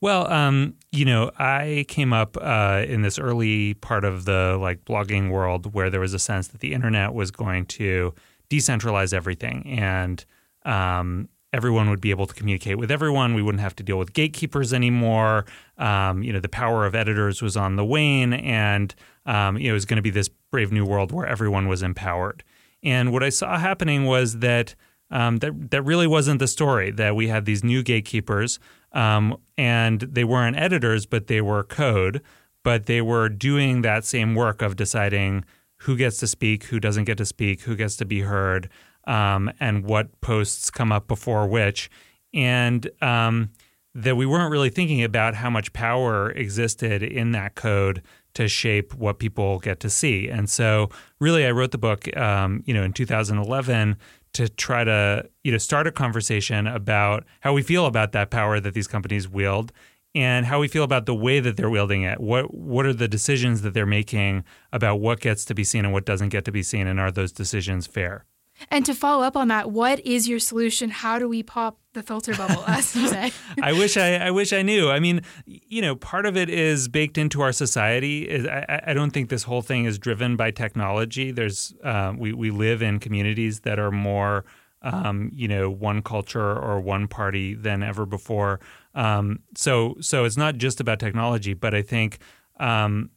Well, 0.02 0.32
um, 0.32 0.76
you 0.92 1.04
know, 1.04 1.32
I 1.38 1.86
came 1.90 2.14
up 2.14 2.38
uh, 2.40 2.86
in 2.88 3.02
this 3.02 3.20
early 3.20 3.74
part 3.76 4.06
of 4.06 4.26
the 4.26 4.58
like 4.60 4.86
blogging 4.86 5.30
world 5.30 5.74
where 5.74 5.90
there 5.90 6.00
was 6.00 6.14
a 6.14 6.20
sense 6.20 6.48
that 6.50 6.62
the 6.62 6.74
internet 6.74 7.14
was 7.14 7.32
going 7.32 7.66
to 7.66 8.14
decentralize 8.50 9.14
everything, 9.14 9.68
and 9.68 10.24
um, 10.64 11.28
everyone 11.52 11.90
would 11.90 12.02
be 12.02 12.12
able 12.12 12.28
to 12.28 12.34
communicate 12.34 12.78
with 12.78 12.92
everyone. 12.92 13.34
We 13.34 13.42
wouldn't 13.42 13.62
have 13.62 13.76
to 13.78 13.84
deal 13.84 13.98
with 13.98 14.14
gatekeepers 14.14 14.74
anymore. 14.74 15.46
Um, 15.78 16.22
you 16.24 16.32
know, 16.32 16.40
the 16.40 16.50
power 16.50 16.86
of 16.86 16.96
editors 16.96 17.42
was 17.42 17.58
on 17.58 17.76
the 17.76 17.86
wane, 17.86 18.34
and 18.34 18.94
um, 19.26 19.58
you 19.58 19.66
know, 19.66 19.72
it 19.72 19.74
was 19.74 19.86
going 19.86 19.98
to 19.98 20.04
be 20.04 20.10
this 20.10 20.30
brave 20.52 20.72
new 20.72 20.86
world 20.86 21.12
where 21.12 21.26
everyone 21.26 21.68
was 21.68 21.82
empowered. 21.82 22.44
And 22.84 23.12
what 23.12 23.24
I 23.24 23.30
saw 23.30 23.58
happening 23.58 24.06
was 24.06 24.40
that 24.40 24.76
um, 25.12 25.38
that 25.38 25.72
that 25.72 25.82
really 25.82 26.08
wasn't 26.08 26.40
the 26.40 26.48
story. 26.48 26.92
That 26.92 27.16
we 27.16 27.28
had 27.28 27.46
these 27.46 27.64
new 27.64 27.82
gatekeepers, 27.84 28.60
um, 28.92 29.38
and 29.58 30.02
they 30.02 30.24
weren't 30.24 30.58
editors, 30.58 31.06
but 31.06 31.28
they 31.28 31.42
were 31.42 31.64
code. 31.64 32.22
But 32.64 32.86
they 32.86 33.02
were 33.02 33.30
doing 33.30 33.82
that 33.82 34.06
same 34.06 34.36
work 34.36 34.62
of 34.62 34.76
deciding 34.76 35.46
who 35.84 35.96
gets 35.96 36.18
to 36.18 36.28
speak, 36.28 36.66
who 36.66 36.80
doesn't 36.80 37.06
get 37.06 37.18
to 37.18 37.26
speak, 37.26 37.62
who 37.62 37.76
gets 37.76 37.96
to 37.98 38.06
be 38.06 38.22
heard 38.22 38.70
um, 39.10 39.52
and 39.60 39.84
what 39.84 40.22
posts 40.22 40.70
come 40.70 40.92
up 40.92 41.08
before 41.08 41.48
which, 41.48 41.90
and 42.34 42.90
um, 43.02 43.50
that 43.96 44.16
we 44.16 44.26
weren't 44.26 44.52
really 44.52 44.70
thinking 44.70 45.04
about 45.04 45.34
how 45.34 45.50
much 45.50 45.74
power 45.74 46.30
existed 46.32 47.02
in 47.02 47.32
that 47.32 47.56
code 47.56 48.04
to 48.36 48.48
shape 48.48 48.94
what 48.94 49.18
people 49.18 49.58
get 49.60 49.80
to 49.80 49.90
see. 49.90 50.30
And 50.30 50.48
so, 50.48 50.92
really, 51.20 51.46
I 51.46 51.52
wrote 51.52 51.72
the 51.72 51.80
book, 51.80 52.16
um, 52.16 52.62
you 52.66 52.74
know, 52.74 52.84
in 52.84 52.94
2011 52.94 53.98
to 54.32 54.48
try 54.48 54.84
to 54.84 55.28
you 55.44 55.52
know 55.52 55.58
start 55.58 55.88
a 55.88 55.92
conversation 55.92 56.68
about 56.68 57.26
how 57.40 57.52
we 57.52 57.64
feel 57.64 57.88
about 57.88 58.12
that 58.12 58.30
power 58.30 58.60
that 58.60 58.76
these 58.76 58.88
companies 58.88 59.28
wield 59.28 59.72
and 60.14 60.46
how 60.46 60.60
we 60.60 60.68
feel 60.68 60.84
about 60.84 61.08
the 61.08 61.16
way 61.16 61.40
that 61.40 61.58
they're 61.58 61.70
wielding 61.70 62.04
it. 62.04 62.20
What 62.20 62.54
what 62.54 62.86
are 62.86 62.94
the 62.94 63.08
decisions 63.08 63.64
that 63.64 63.74
they're 63.74 63.88
making 63.88 64.44
about 64.72 64.98
what 64.98 65.20
gets 65.20 65.46
to 65.46 65.56
be 65.56 65.64
seen 65.64 65.84
and 65.84 65.94
what 65.94 66.06
doesn't 66.06 66.30
get 66.30 66.46
to 66.46 66.52
be 66.52 66.62
seen, 66.62 66.86
and 66.86 67.00
are 67.00 67.10
those 67.10 67.32
decisions 67.32 67.88
fair? 67.88 68.26
And 68.70 68.86
to 68.86 68.94
follow 68.94 69.24
up 69.24 69.36
on 69.36 69.48
that, 69.48 69.72
what 69.72 70.00
is 70.06 70.28
your 70.28 70.40
solution? 70.40 70.90
How 70.90 71.20
do 71.20 71.28
we 71.28 71.44
pop 71.44 71.80
the 71.94 72.04
filter 72.04 72.34
bubble, 72.36 72.64
as 72.68 72.96
you 72.96 73.08
say? 73.08 73.32
I 73.62 73.74
wish 73.74 73.98
I, 73.98 74.16
I 74.16 74.32
wish 74.32 74.54
I 74.54 74.62
knew. 74.62 74.90
I 74.90 75.00
mean, 75.00 75.22
you 75.46 75.82
know, 75.82 75.96
part 75.96 76.26
of 76.26 76.38
it 76.38 76.50
is 76.50 76.88
baked 76.88 77.18
into 77.18 77.42
our 77.42 77.52
society. 77.52 78.48
I, 78.50 78.82
I 78.88 78.94
don't 78.94 79.12
think 79.12 79.30
this 79.30 79.44
whole 79.44 79.62
thing 79.62 79.86
is 79.86 79.98
driven 79.98 80.36
by 80.36 80.52
technology. 80.52 81.32
There's 81.32 81.74
uh, 81.84 82.14
we 82.18 82.34
we 82.34 82.52
live 82.52 82.82
in 82.82 83.00
communities 83.00 83.62
that 83.62 83.80
are 83.80 83.92
more. 83.92 84.46
Um, 84.82 85.30
you 85.34 85.50
know, 85.50 85.70
one 85.70 86.02
culture 86.02 86.58
or 86.58 86.80
one 86.80 87.10
party 87.10 87.54
than 87.54 87.84
ever 87.84 88.06
before. 88.06 88.62
Um, 88.96 89.40
so, 89.54 89.98
so 90.00 90.24
it's 90.24 90.38
not 90.38 90.56
just 90.56 90.80
about 90.80 91.00
technology, 91.00 91.54
but 91.54 91.76
I 91.76 91.82
think, 91.82 92.20
um, 92.62 93.10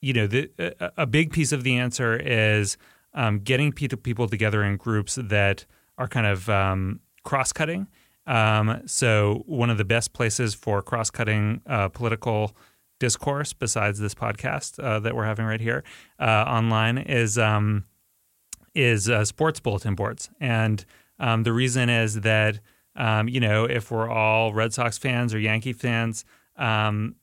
you 0.00 0.12
know, 0.12 0.26
the, 0.26 0.50
a, 0.58 0.90
a 1.02 1.06
big 1.06 1.32
piece 1.32 1.52
of 1.52 1.62
the 1.62 1.76
answer 1.78 2.16
is 2.16 2.76
um, 3.14 3.38
getting 3.38 3.72
people 3.72 4.28
together 4.28 4.62
in 4.62 4.76
groups 4.76 5.18
that 5.20 5.66
are 5.98 6.08
kind 6.08 6.26
of 6.26 6.48
um, 6.48 7.00
cross 7.22 7.52
cutting. 7.52 7.86
Um, 8.26 8.82
so 8.86 9.42
one 9.46 9.70
of 9.70 9.78
the 9.78 9.84
best 9.84 10.12
places 10.12 10.54
for 10.54 10.82
cross 10.82 11.10
cutting 11.10 11.60
uh, 11.66 11.88
political 11.88 12.56
discourse, 12.98 13.52
besides 13.52 13.98
this 13.98 14.14
podcast 14.14 14.82
uh, 14.82 14.98
that 15.00 15.14
we're 15.14 15.26
having 15.26 15.46
right 15.46 15.60
here 15.60 15.84
uh, 16.18 16.44
online, 16.46 16.98
is 16.98 17.38
um, 17.38 17.84
is 18.74 19.08
uh, 19.08 19.24
sports 19.24 19.60
bulletin 19.60 19.94
boards, 19.94 20.30
and 20.40 20.84
um, 21.18 21.42
the 21.42 21.52
reason 21.52 21.88
is 21.88 22.22
that 22.22 22.60
um, 22.96 23.28
you 23.28 23.40
know 23.40 23.64
if 23.64 23.90
we're 23.90 24.08
all 24.08 24.54
Red 24.54 24.72
Sox 24.72 24.98
fans 24.98 25.34
or 25.34 25.38
Yankee 25.38 25.72
fans. 25.72 26.24
Um, 26.56 27.16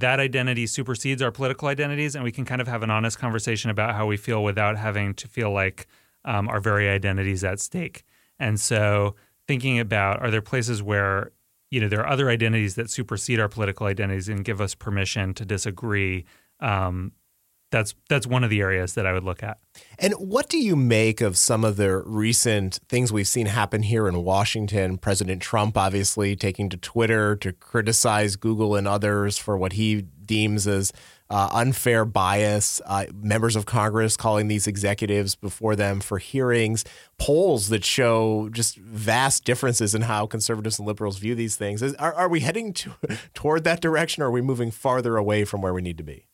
that 0.00 0.18
identity 0.18 0.66
supersedes 0.66 1.22
our 1.22 1.30
political 1.30 1.68
identities, 1.68 2.14
and 2.14 2.24
we 2.24 2.32
can 2.32 2.44
kind 2.44 2.60
of 2.60 2.66
have 2.66 2.82
an 2.82 2.90
honest 2.90 3.18
conversation 3.18 3.70
about 3.70 3.94
how 3.94 4.06
we 4.06 4.16
feel 4.16 4.42
without 4.42 4.76
having 4.76 5.14
to 5.14 5.28
feel 5.28 5.52
like 5.52 5.86
um, 6.24 6.48
our 6.48 6.60
very 6.60 6.88
identities 6.88 7.44
at 7.44 7.60
stake. 7.60 8.02
And 8.38 8.58
so, 8.58 9.14
thinking 9.46 9.78
about 9.78 10.20
are 10.20 10.30
there 10.30 10.42
places 10.42 10.82
where 10.82 11.30
you 11.70 11.80
know 11.80 11.88
there 11.88 12.00
are 12.00 12.08
other 12.08 12.28
identities 12.28 12.74
that 12.74 12.90
supersede 12.90 13.38
our 13.38 13.48
political 13.48 13.86
identities 13.86 14.28
and 14.28 14.44
give 14.44 14.60
us 14.60 14.74
permission 14.74 15.32
to 15.34 15.44
disagree 15.44 16.24
um, 16.60 17.12
that's 17.74 17.94
that's 18.08 18.24
one 18.24 18.44
of 18.44 18.50
the 18.50 18.60
areas 18.60 18.94
that 18.94 19.04
I 19.04 19.12
would 19.12 19.24
look 19.24 19.42
at. 19.42 19.58
And 19.98 20.14
what 20.14 20.48
do 20.48 20.58
you 20.58 20.76
make 20.76 21.20
of 21.20 21.36
some 21.36 21.64
of 21.64 21.76
the 21.76 21.96
recent 21.98 22.78
things 22.88 23.12
we've 23.12 23.26
seen 23.26 23.46
happen 23.46 23.82
here 23.82 24.06
in 24.06 24.22
Washington? 24.22 24.96
President 24.96 25.42
Trump 25.42 25.76
obviously 25.76 26.36
taking 26.36 26.68
to 26.68 26.76
Twitter 26.76 27.34
to 27.34 27.52
criticize 27.52 28.36
Google 28.36 28.76
and 28.76 28.86
others 28.86 29.38
for 29.38 29.58
what 29.58 29.72
he 29.72 30.02
deems 30.02 30.68
as 30.68 30.92
uh, 31.30 31.48
unfair 31.52 32.04
bias. 32.04 32.80
Uh, 32.86 33.06
members 33.12 33.56
of 33.56 33.66
Congress 33.66 34.16
calling 34.16 34.46
these 34.46 34.68
executives 34.68 35.34
before 35.34 35.74
them 35.74 35.98
for 35.98 36.18
hearings. 36.18 36.84
Polls 37.18 37.70
that 37.70 37.84
show 37.84 38.48
just 38.50 38.76
vast 38.76 39.44
differences 39.44 39.96
in 39.96 40.02
how 40.02 40.26
conservatives 40.26 40.78
and 40.78 40.86
liberals 40.86 41.18
view 41.18 41.34
these 41.34 41.56
things. 41.56 41.82
Are, 41.82 42.14
are 42.14 42.28
we 42.28 42.38
heading 42.38 42.72
to, 42.74 42.92
toward 43.34 43.64
that 43.64 43.80
direction, 43.80 44.22
or 44.22 44.26
are 44.26 44.30
we 44.30 44.42
moving 44.42 44.70
farther 44.70 45.16
away 45.16 45.44
from 45.44 45.60
where 45.60 45.74
we 45.74 45.82
need 45.82 45.98
to 45.98 46.04
be? 46.04 46.26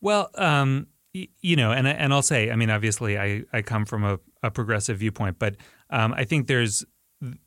Well, 0.00 0.30
um, 0.36 0.86
y- 1.14 1.28
you 1.40 1.56
know, 1.56 1.72
and 1.72 1.86
and 1.86 2.12
I'll 2.12 2.22
say, 2.22 2.50
I 2.50 2.56
mean, 2.56 2.70
obviously, 2.70 3.18
I 3.18 3.44
I 3.52 3.62
come 3.62 3.84
from 3.84 4.04
a, 4.04 4.18
a 4.42 4.50
progressive 4.50 4.98
viewpoint, 4.98 5.38
but 5.38 5.56
um, 5.90 6.12
I 6.14 6.24
think 6.24 6.46
there's 6.46 6.84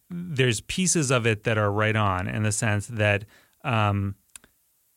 there's 0.10 0.62
pieces 0.62 1.12
of 1.12 1.26
it 1.26 1.44
that 1.44 1.58
are 1.58 1.72
right 1.72 1.96
on 1.96 2.28
in 2.28 2.44
the 2.44 2.52
sense 2.52 2.88
that 2.88 3.26
um, 3.64 4.16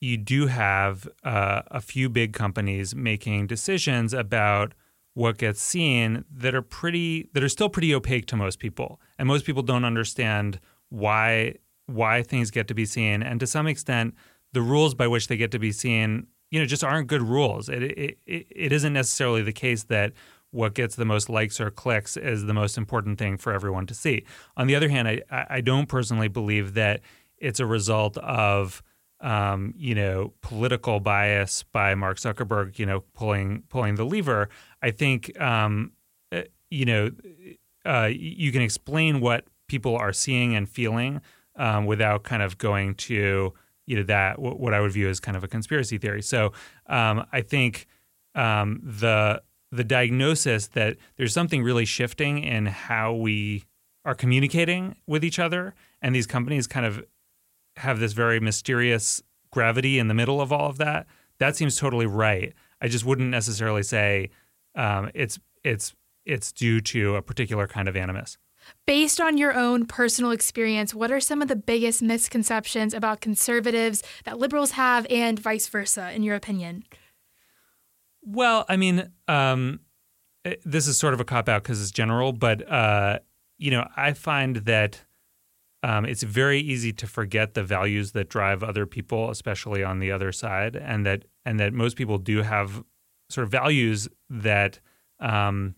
you 0.00 0.16
do 0.18 0.46
have 0.48 1.08
uh, 1.25 1.62
a 1.68 1.80
few 1.80 2.10
big 2.10 2.34
companies 2.34 2.94
making 2.94 3.46
decisions 3.46 4.12
about 4.12 4.75
what 5.14 5.38
gets 5.38 5.62
seen 5.62 6.25
that 6.30 6.54
are 6.54 6.60
pretty 6.60 7.30
that 7.32 7.42
are 7.42 7.48
still 7.48 7.70
pretty 7.70 7.94
opaque 7.94 8.26
to 8.26 8.36
most 8.36 8.58
people, 8.58 9.00
and 9.18 9.26
most 9.26 9.46
people 9.46 9.62
don't 9.62 9.84
understand 9.84 10.60
why 10.90 11.54
why 11.86 12.22
things 12.22 12.50
get 12.50 12.68
to 12.68 12.75
be 12.75 12.84
seen, 12.84 13.22
and 13.22 13.40
to 13.40 13.46
some 13.46 13.66
extent, 13.66 14.14
the 14.52 14.60
rules 14.60 14.94
by 14.94 15.06
which 15.06 15.28
they 15.28 15.36
get 15.36 15.50
to 15.52 15.58
be 15.58 15.72
seen 15.72 16.26
you 16.50 16.60
know 16.60 16.66
just 16.66 16.84
aren't 16.84 17.08
good 17.08 17.22
rules. 17.22 17.68
It, 17.68 17.82
it 17.82 18.18
it 18.26 18.72
isn't 18.72 18.92
necessarily 18.92 19.42
the 19.42 19.52
case 19.52 19.84
that 19.84 20.12
what 20.50 20.74
gets 20.74 20.96
the 20.96 21.04
most 21.04 21.28
likes 21.28 21.60
or 21.60 21.70
clicks 21.70 22.16
is 22.16 22.46
the 22.46 22.54
most 22.54 22.78
important 22.78 23.18
thing 23.18 23.36
for 23.36 23.52
everyone 23.52 23.86
to 23.86 23.94
see. 23.94 24.24
On 24.56 24.66
the 24.66 24.74
other 24.74 24.88
hand, 24.88 25.08
I 25.08 25.22
I 25.30 25.60
don't 25.60 25.86
personally 25.88 26.28
believe 26.28 26.74
that 26.74 27.00
it's 27.38 27.60
a 27.60 27.66
result 27.66 28.16
of 28.18 28.82
um, 29.20 29.74
you 29.76 29.94
know 29.94 30.32
political 30.42 31.00
bias 31.00 31.64
by 31.72 31.94
Mark 31.94 32.18
Zuckerberg, 32.18 32.78
you 32.78 32.86
know 32.86 33.00
pulling 33.14 33.62
pulling 33.68 33.96
the 33.96 34.04
lever. 34.04 34.48
I 34.82 34.90
think 34.90 35.38
um, 35.40 35.92
eh, 36.32 36.44
you 36.70 36.84
know 36.84 37.10
uh, 37.84 38.10
you 38.12 38.52
can 38.52 38.62
explain 38.62 39.20
what 39.20 39.44
people 39.68 39.96
are 39.96 40.12
seeing 40.12 40.54
and 40.54 40.68
feeling 40.68 41.20
um, 41.56 41.86
without 41.86 42.22
kind 42.24 42.42
of 42.42 42.58
going 42.58 42.94
to 42.94 43.52
you 43.86 43.96
know 43.96 44.02
that 44.04 44.38
what 44.38 44.74
I 44.74 44.80
would 44.80 44.92
view 44.92 45.08
as 45.08 45.20
kind 45.20 45.36
of 45.36 45.44
a 45.44 45.48
conspiracy 45.48 45.98
theory. 45.98 46.22
So 46.22 46.52
um, 46.88 47.24
I 47.32 47.40
think 47.40 47.86
um, 48.34 48.80
the 48.82 49.42
the 49.72 49.84
diagnosis 49.84 50.68
that 50.68 50.96
there's 51.16 51.32
something 51.32 51.62
really 51.62 51.84
shifting 51.84 52.42
in 52.42 52.66
how 52.66 53.12
we 53.14 53.64
are 54.04 54.14
communicating 54.14 54.96
with 55.06 55.24
each 55.24 55.38
other, 55.38 55.74
and 56.00 56.14
these 56.14 56.26
companies 56.26 56.66
kind 56.66 56.86
of 56.86 57.04
have 57.76 57.98
this 57.98 58.12
very 58.12 58.40
mysterious 58.40 59.22
gravity 59.50 59.98
in 59.98 60.08
the 60.08 60.14
middle 60.14 60.40
of 60.40 60.52
all 60.52 60.68
of 60.68 60.78
that. 60.78 61.06
That 61.38 61.56
seems 61.56 61.76
totally 61.76 62.06
right. 62.06 62.54
I 62.80 62.88
just 62.88 63.04
wouldn't 63.04 63.30
necessarily 63.30 63.82
say 63.82 64.30
um, 64.74 65.10
it's 65.14 65.38
it's 65.64 65.94
it's 66.24 66.52
due 66.52 66.80
to 66.80 67.16
a 67.16 67.22
particular 67.22 67.66
kind 67.66 67.88
of 67.88 67.96
animus. 67.96 68.38
Based 68.87 69.20
on 69.20 69.37
your 69.37 69.54
own 69.54 69.87
personal 69.87 70.30
experience, 70.30 70.94
what 70.94 71.11
are 71.11 71.20
some 71.20 71.42
of 71.42 71.49
the 71.49 71.56
biggest 71.56 72.02
misconceptions 72.02 72.94
about 72.94 73.20
conservatives 73.20 74.02
that 74.25 74.38
liberals 74.38 74.73
have 74.73 75.06
and 75.11 75.38
vice 75.38 75.68
versa, 75.68 76.12
in 76.12 76.23
your 76.23 76.37
opinion? 76.37 76.85
Well, 78.23 78.64
I 78.68 78.76
mean, 78.76 79.11
um, 79.28 79.80
eh, 80.44 80.56
this 80.64 80.87
is 80.87 80.99
sort 80.99 81.14
of 81.14 81.20
a 81.20 81.25
cop 81.25 81.49
out 81.49 81.62
because 81.62 81.80
it's 81.80 81.90
general, 81.90 82.32
but, 82.32 82.68
uh, 82.70 83.20
you 83.58 83.70
know, 83.70 83.87
I 83.96 84.12
find 84.12 84.56
that 84.56 85.04
um, 85.82 86.04
it's 86.04 86.25
very 86.25 86.58
easy 86.58 86.92
to 86.94 87.06
forget 87.06 87.54
the 87.54 87.62
values 87.62 88.12
that 88.12 88.28
drive 88.28 88.64
other 88.64 88.87
people, 88.87 89.30
especially 89.30 89.85
on 89.85 90.00
the 90.00 90.11
other 90.11 90.32
side, 90.32 90.75
and 90.75 91.06
that 91.06 91.26
and 91.44 91.61
that 91.61 91.73
most 91.73 91.96
people 91.96 92.18
do 92.18 92.42
have 92.42 92.82
sort 93.30 93.44
of 93.44 93.52
values 93.52 94.08
that 94.28 94.80
um, 95.20 95.76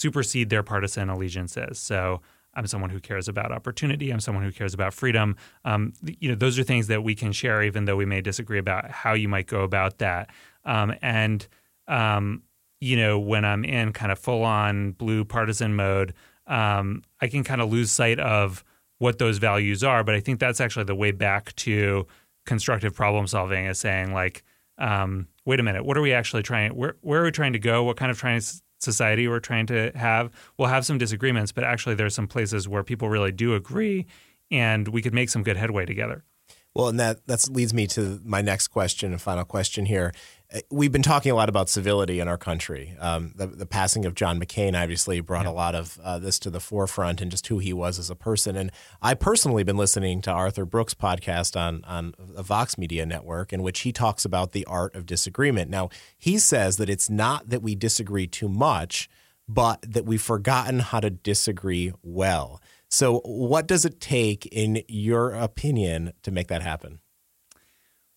supersede 0.00 0.48
their 0.48 0.62
partisan 0.62 1.10
allegiances. 1.10 1.78
So 1.78 2.22
I'm 2.54 2.66
someone 2.66 2.90
who 2.90 3.00
cares 3.00 3.28
about 3.28 3.52
opportunity. 3.52 4.10
I'm 4.10 4.20
someone 4.20 4.42
who 4.42 4.50
cares 4.50 4.72
about 4.72 4.94
freedom. 4.94 5.36
Um, 5.64 5.92
you 6.02 6.30
know, 6.30 6.34
those 6.34 6.58
are 6.58 6.64
things 6.64 6.86
that 6.86 7.04
we 7.04 7.14
can 7.14 7.32
share, 7.32 7.62
even 7.62 7.84
though 7.84 7.96
we 7.96 8.06
may 8.06 8.22
disagree 8.22 8.58
about 8.58 8.90
how 8.90 9.12
you 9.12 9.28
might 9.28 9.46
go 9.46 9.60
about 9.60 9.98
that. 9.98 10.30
Um, 10.64 10.94
and 11.02 11.46
um, 11.86 12.42
you 12.80 12.96
know, 12.96 13.18
when 13.18 13.44
I'm 13.44 13.62
in 13.64 13.92
kind 13.92 14.10
of 14.10 14.18
full 14.18 14.42
on 14.42 14.92
blue 14.92 15.24
partisan 15.24 15.76
mode, 15.76 16.14
um, 16.46 17.02
I 17.20 17.28
can 17.28 17.44
kind 17.44 17.60
of 17.60 17.70
lose 17.70 17.90
sight 17.90 18.18
of 18.18 18.64
what 18.98 19.18
those 19.18 19.38
values 19.38 19.84
are. 19.84 20.02
But 20.02 20.14
I 20.14 20.20
think 20.20 20.40
that's 20.40 20.60
actually 20.60 20.86
the 20.86 20.94
way 20.94 21.10
back 21.10 21.54
to 21.56 22.06
constructive 22.46 22.94
problem 22.94 23.26
solving 23.26 23.66
is 23.66 23.78
saying 23.78 24.14
like, 24.14 24.44
um, 24.78 25.28
wait 25.44 25.60
a 25.60 25.62
minute, 25.62 25.84
what 25.84 25.98
are 25.98 26.00
we 26.00 26.14
actually 26.14 26.42
trying? 26.42 26.74
Where 26.74 26.96
where 27.02 27.20
are 27.20 27.24
we 27.24 27.30
trying 27.30 27.52
to 27.52 27.58
go? 27.58 27.84
What 27.84 27.98
kind 27.98 28.10
of 28.10 28.18
trying 28.18 28.40
society 28.80 29.28
we're 29.28 29.40
trying 29.40 29.66
to 29.66 29.92
have. 29.94 30.30
We'll 30.58 30.68
have 30.68 30.84
some 30.84 30.98
disagreements, 30.98 31.52
but 31.52 31.64
actually, 31.64 31.94
there's 31.94 32.14
some 32.14 32.26
places 32.26 32.68
where 32.68 32.82
people 32.82 33.08
really 33.08 33.32
do 33.32 33.54
agree, 33.54 34.06
and 34.50 34.88
we 34.88 35.02
could 35.02 35.14
make 35.14 35.30
some 35.30 35.42
good 35.42 35.56
headway 35.56 35.86
together. 35.86 36.24
Well, 36.74 36.88
and 36.88 37.00
that 37.00 37.26
that 37.26 37.48
leads 37.50 37.74
me 37.74 37.86
to 37.88 38.20
my 38.24 38.42
next 38.42 38.68
question 38.68 39.10
and 39.12 39.20
final 39.20 39.44
question 39.44 39.86
here. 39.86 40.12
Uh, 40.52 40.60
we've 40.70 40.92
been 40.92 41.02
talking 41.02 41.32
a 41.32 41.34
lot 41.34 41.48
about 41.48 41.68
civility 41.68 42.20
in 42.20 42.28
our 42.28 42.38
country. 42.38 42.96
Um, 43.00 43.32
the, 43.34 43.46
the, 43.48 43.66
passing 43.66 44.04
of 44.04 44.14
John 44.14 44.40
McCain 44.40 44.80
obviously 44.80 45.20
brought 45.20 45.46
yeah. 45.46 45.50
a 45.50 45.52
lot 45.52 45.74
of 45.74 45.98
uh, 46.02 46.18
this 46.20 46.38
to 46.40 46.50
the 46.50 46.60
forefront 46.60 47.20
and 47.20 47.30
just 47.30 47.46
who 47.48 47.58
he 47.58 47.72
was 47.72 47.98
as 47.98 48.08
a 48.08 48.14
person. 48.14 48.56
And 48.56 48.70
I 49.02 49.14
personally 49.14 49.64
been 49.64 49.76
listening 49.76 50.20
to 50.22 50.30
Arthur 50.30 50.64
Brooks' 50.64 50.94
podcast 50.94 51.58
on 51.60 51.82
on 51.84 52.14
the 52.18 52.42
Vox 52.44 52.78
Media 52.78 53.04
Network, 53.04 53.52
in 53.52 53.62
which 53.62 53.80
he 53.80 53.92
talks 53.92 54.24
about 54.24 54.52
the 54.52 54.64
art 54.66 54.94
of 54.94 55.06
disagreement. 55.06 55.70
Now 55.70 55.88
he 56.16 56.38
says 56.38 56.76
that 56.76 56.88
it's 56.88 57.10
not 57.10 57.48
that 57.48 57.62
we 57.62 57.74
disagree 57.74 58.28
too 58.28 58.48
much, 58.48 59.08
but 59.48 59.82
that 59.82 60.04
we've 60.04 60.22
forgotten 60.22 60.78
how 60.78 61.00
to 61.00 61.10
disagree 61.10 61.92
well. 62.04 62.60
So, 62.90 63.20
what 63.24 63.68
does 63.68 63.84
it 63.84 64.00
take, 64.00 64.46
in 64.46 64.82
your 64.88 65.32
opinion, 65.32 66.12
to 66.22 66.30
make 66.30 66.48
that 66.48 66.62
happen? 66.62 67.00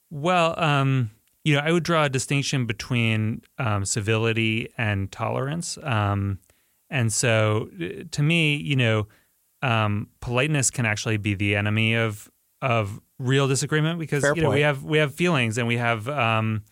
Well, 0.10 0.60
um, 0.60 1.12
you 1.44 1.56
know, 1.56 1.62
I 1.62 1.72
would 1.72 1.84
draw 1.84 2.06
a 2.06 2.10
distinction 2.10 2.65
between 2.65 3.44
um, 3.60 3.86
civility 3.86 4.70
and 4.77 5.12
tolerance. 5.12 5.77
Um, 5.84 6.39
and 6.89 7.13
so, 7.13 7.70
to 8.12 8.24
me, 8.24 8.56
you 8.56 8.75
know, 8.75 9.08
um, 9.62 10.10
politeness 10.22 10.72
can 10.72 10.86
actually 10.86 11.18
be 11.18 11.36
the 11.36 11.56
enemy 11.56 11.96
of 11.96 12.30
of 12.62 13.00
real 13.20 13.48
disagreement 13.48 14.00
because 14.00 14.22
Fair 14.22 14.36
you 14.36 14.42
know 14.42 14.48
point. 14.50 14.56
we 14.56 14.62
have 14.62 14.84
we 14.84 14.98
have 14.98 15.13
feelings 15.13 15.58
and 15.58 15.68
we 15.68 15.77
have 15.77 16.08
um, 16.10 16.63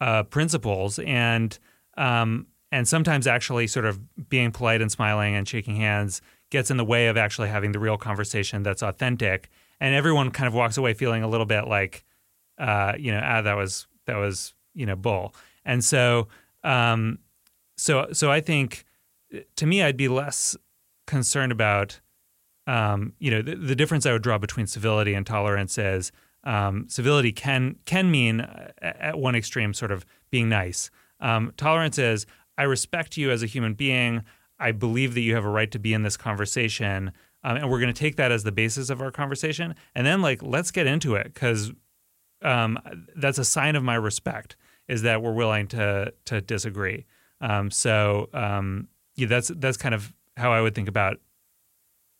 uh, 0.00 0.22
principles 0.24 0.98
and 1.00 1.58
um, 1.96 2.46
and 2.70 2.86
sometimes 2.86 3.26
actually 3.26 3.66
sort 3.66 3.84
of 3.84 4.28
being 4.28 4.52
polite 4.52 4.80
and 4.80 4.92
smiling 4.92 5.34
and 5.34 5.48
shaking 5.48 5.76
hands 5.76 6.20
gets 6.50 6.70
in 6.70 6.76
the 6.76 6.84
way 6.84 7.08
of 7.08 7.16
actually 7.16 7.48
having 7.48 7.72
the 7.72 7.78
real 7.78 7.96
conversation 7.96 8.62
that's 8.62 8.82
authentic. 8.82 9.50
And 9.80 9.94
everyone 9.94 10.30
kind 10.30 10.48
of 10.48 10.54
walks 10.54 10.76
away 10.76 10.94
feeling 10.94 11.22
a 11.22 11.28
little 11.28 11.46
bit 11.46 11.68
like, 11.68 12.04
uh, 12.58 12.94
you 12.98 13.12
know, 13.12 13.20
ah, 13.22 13.42
that 13.42 13.56
was 13.56 13.86
that 14.06 14.16
was 14.16 14.54
you 14.74 14.86
know 14.86 14.96
bull. 14.96 15.34
And 15.64 15.84
so, 15.84 16.28
um, 16.64 17.18
so 17.76 18.08
so 18.12 18.30
I 18.30 18.40
think 18.40 18.84
to 19.56 19.66
me, 19.66 19.82
I'd 19.82 19.96
be 19.96 20.08
less 20.08 20.56
concerned 21.06 21.52
about, 21.52 22.00
um, 22.66 23.12
you 23.18 23.30
know, 23.30 23.42
the, 23.42 23.54
the, 23.54 23.74
difference 23.74 24.06
I 24.06 24.12
would 24.12 24.22
draw 24.22 24.38
between 24.38 24.66
civility 24.66 25.14
and 25.14 25.26
tolerance 25.26 25.78
is 25.78 26.12
um, 26.44 26.86
civility 26.88 27.32
can 27.32 27.76
can 27.84 28.10
mean 28.10 28.40
uh, 28.40 28.70
at 28.80 29.18
one 29.18 29.34
extreme 29.34 29.74
sort 29.74 29.90
of 29.90 30.04
being 30.30 30.48
nice. 30.48 30.90
Um, 31.20 31.52
tolerance 31.56 31.98
is 31.98 32.26
I 32.56 32.64
respect 32.64 33.16
you 33.16 33.30
as 33.30 33.42
a 33.42 33.46
human 33.46 33.74
being. 33.74 34.22
I 34.58 34.72
believe 34.72 35.14
that 35.14 35.20
you 35.20 35.34
have 35.34 35.44
a 35.44 35.50
right 35.50 35.70
to 35.70 35.78
be 35.78 35.92
in 35.92 36.02
this 36.02 36.16
conversation. 36.16 37.12
Um, 37.44 37.56
and 37.56 37.70
we're 37.70 37.80
going 37.80 37.92
to 37.92 37.98
take 37.98 38.16
that 38.16 38.32
as 38.32 38.42
the 38.42 38.52
basis 38.52 38.90
of 38.90 39.00
our 39.00 39.10
conversation. 39.10 39.74
And 39.94 40.06
then, 40.06 40.22
like, 40.22 40.42
let's 40.42 40.70
get 40.70 40.86
into 40.86 41.14
it 41.14 41.32
because 41.32 41.72
um, 42.42 42.78
that's 43.16 43.38
a 43.38 43.44
sign 43.44 43.76
of 43.76 43.82
my 43.82 43.94
respect 43.94 44.56
is 44.88 45.02
that 45.02 45.22
we're 45.22 45.32
willing 45.32 45.68
to 45.68 46.12
to 46.24 46.40
disagree. 46.40 47.06
Um, 47.40 47.70
so 47.70 48.28
um, 48.32 48.88
yeah, 49.14 49.26
that's 49.26 49.48
that's 49.48 49.76
kind 49.76 49.94
of 49.94 50.12
how 50.36 50.52
I 50.52 50.60
would 50.60 50.74
think 50.74 50.88
about 50.88 51.18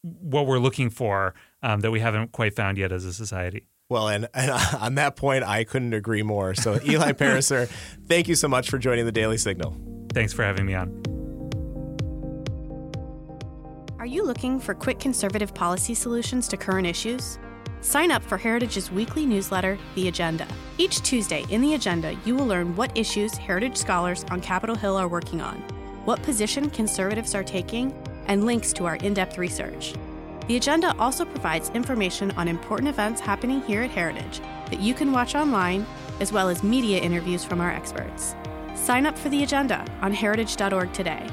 what 0.02 0.46
we're 0.46 0.58
looking 0.58 0.90
for 0.90 1.34
um, 1.62 1.80
that 1.80 1.90
we 1.90 2.00
haven't 2.00 2.32
quite 2.32 2.54
found 2.54 2.78
yet 2.78 2.92
as 2.92 3.04
a 3.04 3.12
society. 3.12 3.66
Well, 3.88 4.08
and, 4.08 4.28
and 4.34 4.50
on 4.78 4.94
that 4.96 5.16
point, 5.16 5.44
I 5.44 5.64
couldn't 5.64 5.94
agree 5.94 6.22
more. 6.22 6.54
So, 6.54 6.78
Eli 6.84 7.12
Pariser, 7.12 7.68
thank 8.06 8.28
you 8.28 8.34
so 8.34 8.48
much 8.48 8.68
for 8.70 8.78
joining 8.78 9.06
the 9.06 9.12
Daily 9.12 9.38
Signal. 9.38 9.76
Thanks 10.12 10.32
for 10.32 10.44
having 10.44 10.66
me 10.66 10.74
on. 10.74 11.17
Are 14.08 14.10
you 14.10 14.24
looking 14.24 14.58
for 14.58 14.72
quick 14.72 14.98
conservative 14.98 15.52
policy 15.52 15.92
solutions 15.92 16.48
to 16.48 16.56
current 16.56 16.86
issues? 16.86 17.38
Sign 17.82 18.10
up 18.10 18.22
for 18.22 18.38
Heritage's 18.38 18.90
weekly 18.90 19.26
newsletter, 19.26 19.76
The 19.96 20.08
Agenda. 20.08 20.48
Each 20.78 21.02
Tuesday 21.02 21.44
in 21.50 21.60
The 21.60 21.74
Agenda, 21.74 22.18
you 22.24 22.34
will 22.34 22.46
learn 22.46 22.74
what 22.74 22.96
issues 22.96 23.36
Heritage 23.36 23.76
scholars 23.76 24.24
on 24.30 24.40
Capitol 24.40 24.76
Hill 24.76 24.96
are 24.96 25.08
working 25.08 25.42
on, 25.42 25.56
what 26.06 26.22
position 26.22 26.70
conservatives 26.70 27.34
are 27.34 27.44
taking, 27.44 27.92
and 28.28 28.46
links 28.46 28.72
to 28.72 28.86
our 28.86 28.96
in 28.96 29.12
depth 29.12 29.36
research. 29.36 29.92
The 30.46 30.56
Agenda 30.56 30.96
also 30.98 31.26
provides 31.26 31.68
information 31.74 32.30
on 32.30 32.48
important 32.48 32.88
events 32.88 33.20
happening 33.20 33.60
here 33.60 33.82
at 33.82 33.90
Heritage 33.90 34.40
that 34.70 34.80
you 34.80 34.94
can 34.94 35.12
watch 35.12 35.34
online, 35.34 35.84
as 36.20 36.32
well 36.32 36.48
as 36.48 36.62
media 36.62 36.98
interviews 36.98 37.44
from 37.44 37.60
our 37.60 37.70
experts. 37.70 38.34
Sign 38.74 39.04
up 39.04 39.18
for 39.18 39.28
The 39.28 39.42
Agenda 39.42 39.84
on 40.00 40.14
heritage.org 40.14 40.94
today. 40.94 41.28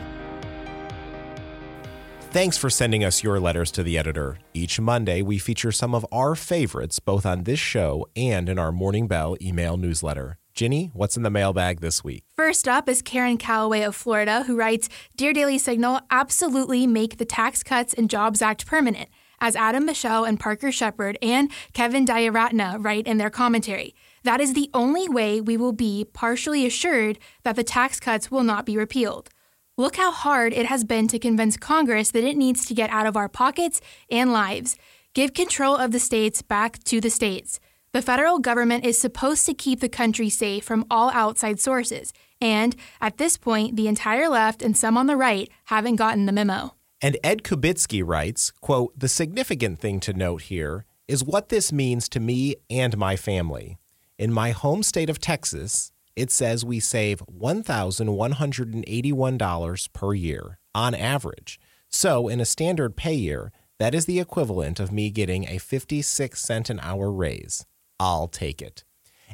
Thanks 2.36 2.58
for 2.58 2.70
sending 2.70 3.02
us 3.02 3.24
your 3.24 3.40
letters 3.40 3.72
to 3.72 3.82
the 3.82 3.98
editor. 3.98 4.40
Each 4.54 4.78
Monday, 4.78 5.22
we 5.22 5.38
feature 5.38 5.72
some 5.72 5.96
of 5.96 6.06
our 6.12 6.36
favorites 6.36 7.00
both 7.00 7.26
on 7.26 7.46
this 7.46 7.60
show 7.60 8.10
and 8.14 8.50
in 8.50 8.60
our 8.60 8.74
Morning 8.74 9.08
Bell 9.08 9.38
email 9.42 9.78
newsletter. 9.78 10.38
Ginny, 10.54 10.92
what's 10.94 11.16
in 11.16 11.24
the 11.24 11.30
mailbag 11.30 11.80
this 11.80 12.04
week? 12.04 12.26
First 12.36 12.68
up 12.68 12.90
is 12.90 13.02
Karen 13.02 13.38
Calloway 13.38 13.84
of 13.84 13.96
Florida, 13.96 14.44
who 14.44 14.58
writes 14.58 14.90
Dear 15.16 15.32
Daily 15.32 15.58
Signal, 15.58 16.02
absolutely 16.12 16.86
make 16.86 17.20
the 17.20 17.24
Tax 17.24 17.64
Cuts 17.64 17.94
and 17.94 18.10
Jobs 18.10 18.42
Act 18.42 18.66
permanent, 18.66 19.08
as 19.40 19.56
Adam 19.56 19.86
Michel 19.86 20.26
and 20.26 20.38
Parker 20.38 20.74
Sheppard 20.74 21.18
and 21.22 21.50
Kevin 21.72 22.06
Dayaratna 22.06 22.84
write 22.84 23.08
in 23.08 23.18
their 23.18 23.30
commentary. 23.30 23.96
That 24.24 24.42
is 24.42 24.56
the 24.56 24.70
only 24.74 25.08
way 25.08 25.40
we 25.40 25.56
will 25.56 25.72
be 25.72 26.04
partially 26.12 26.66
assured 26.66 27.18
that 27.44 27.56
the 27.56 27.64
tax 27.64 28.02
cuts 28.02 28.30
will 28.30 28.44
not 28.44 28.66
be 28.66 28.76
repealed. 28.76 29.30
Look 29.78 29.98
how 29.98 30.12
hard 30.12 30.54
it 30.54 30.68
has 30.68 30.86
been 30.86 31.10
to 31.10 31.20
convince 31.20 31.58
Congress 31.58 32.12
that 32.12 32.24
it 32.24 32.38
needs 32.38 32.66
to 32.66 32.74
get 32.74 32.90
out 32.92 33.06
of 33.06 33.18
our 33.18 33.28
pockets 33.28 33.82
and 34.10 34.32
lives. 34.32 34.78
Give 35.14 35.34
control 35.34 35.76
of 35.76 35.92
the 35.92 36.00
states 36.00 36.42
back 36.42 36.82
to 36.86 37.02
the 37.02 37.10
states. 37.10 37.60
The 37.92 38.02
federal 38.02 38.40
government 38.40 38.86
is 38.86 38.98
supposed 38.98 39.46
to 39.48 39.54
keep 39.54 39.82
the 39.82 39.90
country 39.90 40.30
safe 40.30 40.64
from 40.64 40.86
all 40.90 41.10
outside 41.12 41.60
sources, 41.60 42.14
and 42.40 42.74
at 43.02 43.18
this 43.18 43.36
point, 43.36 43.76
the 43.76 43.90
entire 43.90 44.30
left 44.30 44.62
and 44.62 44.78
some 44.78 44.98
on 44.98 45.08
the 45.08 45.18
right 45.18 45.50
haven't 45.66 45.98
gotten 45.98 46.26
the 46.26 46.32
memo. 46.32 46.76
And 47.02 47.18
Ed 47.22 47.44
Kubitsky 47.44 48.02
writes, 48.06 48.52
quote, 48.62 48.98
"The 48.98 49.10
significant 49.10 49.80
thing 49.80 50.00
to 50.02 50.14
note 50.14 50.44
here 50.44 50.86
is 51.10 51.22
what 51.22 51.50
this 51.50 51.74
means 51.74 52.08
to 52.10 52.22
me 52.22 52.56
and 52.70 52.98
my 52.98 53.18
family. 53.18 53.78
In 54.18 54.32
my 54.32 54.52
home 54.52 54.84
state 54.84 55.10
of 55.10 55.20
Texas, 55.20 55.92
it 56.16 56.32
says 56.32 56.64
we 56.64 56.80
save 56.80 57.20
$1,181 57.28 59.94
per 59.94 60.14
year 60.14 60.60
on 60.74 60.96
average. 60.96 61.60
So, 61.90 62.28
in 62.28 62.42
a 62.42 62.46
standard 62.46 62.96
pay 62.96 63.16
year, 63.16 63.52
that 63.80 63.94
is 63.94 64.06
the 64.06 64.20
equivalent 64.20 64.80
of 64.80 64.92
me 64.92 65.10
getting 65.10 65.48
a 65.48 65.58
56 65.58 66.42
cent 66.42 66.70
an 66.70 66.80
hour 66.82 67.12
raise. 67.12 67.66
I'll 68.00 68.28
take 68.28 68.62
it. 68.62 68.84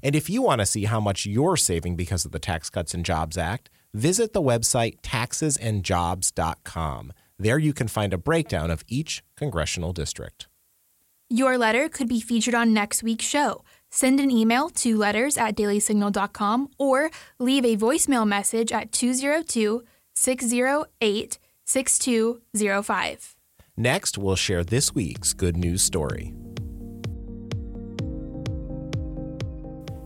And 0.03 0.15
if 0.15 0.29
you 0.29 0.41
want 0.41 0.61
to 0.61 0.65
see 0.65 0.85
how 0.85 0.99
much 0.99 1.25
you're 1.25 1.57
saving 1.57 1.95
because 1.95 2.25
of 2.25 2.31
the 2.31 2.39
Tax 2.39 2.69
Cuts 2.69 2.93
and 2.93 3.05
Jobs 3.05 3.37
Act, 3.37 3.69
visit 3.93 4.33
the 4.33 4.41
website 4.41 5.01
taxesandjobs.com. 5.01 7.13
There 7.37 7.59
you 7.59 7.73
can 7.73 7.87
find 7.87 8.13
a 8.13 8.17
breakdown 8.17 8.71
of 8.71 8.83
each 8.87 9.23
congressional 9.35 9.93
district. 9.93 10.47
Your 11.29 11.57
letter 11.57 11.89
could 11.89 12.09
be 12.09 12.19
featured 12.19 12.55
on 12.55 12.73
next 12.73 13.03
week's 13.03 13.25
show. 13.25 13.63
Send 13.91 14.21
an 14.21 14.31
email 14.31 14.69
to 14.69 14.97
letters 14.97 15.37
at 15.37 15.55
dailysignal.com 15.55 16.69
or 16.77 17.11
leave 17.39 17.65
a 17.65 17.75
voicemail 17.75 18.25
message 18.25 18.71
at 18.71 18.91
202 18.93 19.83
608 20.15 21.39
6205. 21.65 23.35
Next, 23.77 24.17
we'll 24.17 24.35
share 24.35 24.63
this 24.63 24.95
week's 24.95 25.33
good 25.33 25.57
news 25.57 25.81
story. 25.81 26.33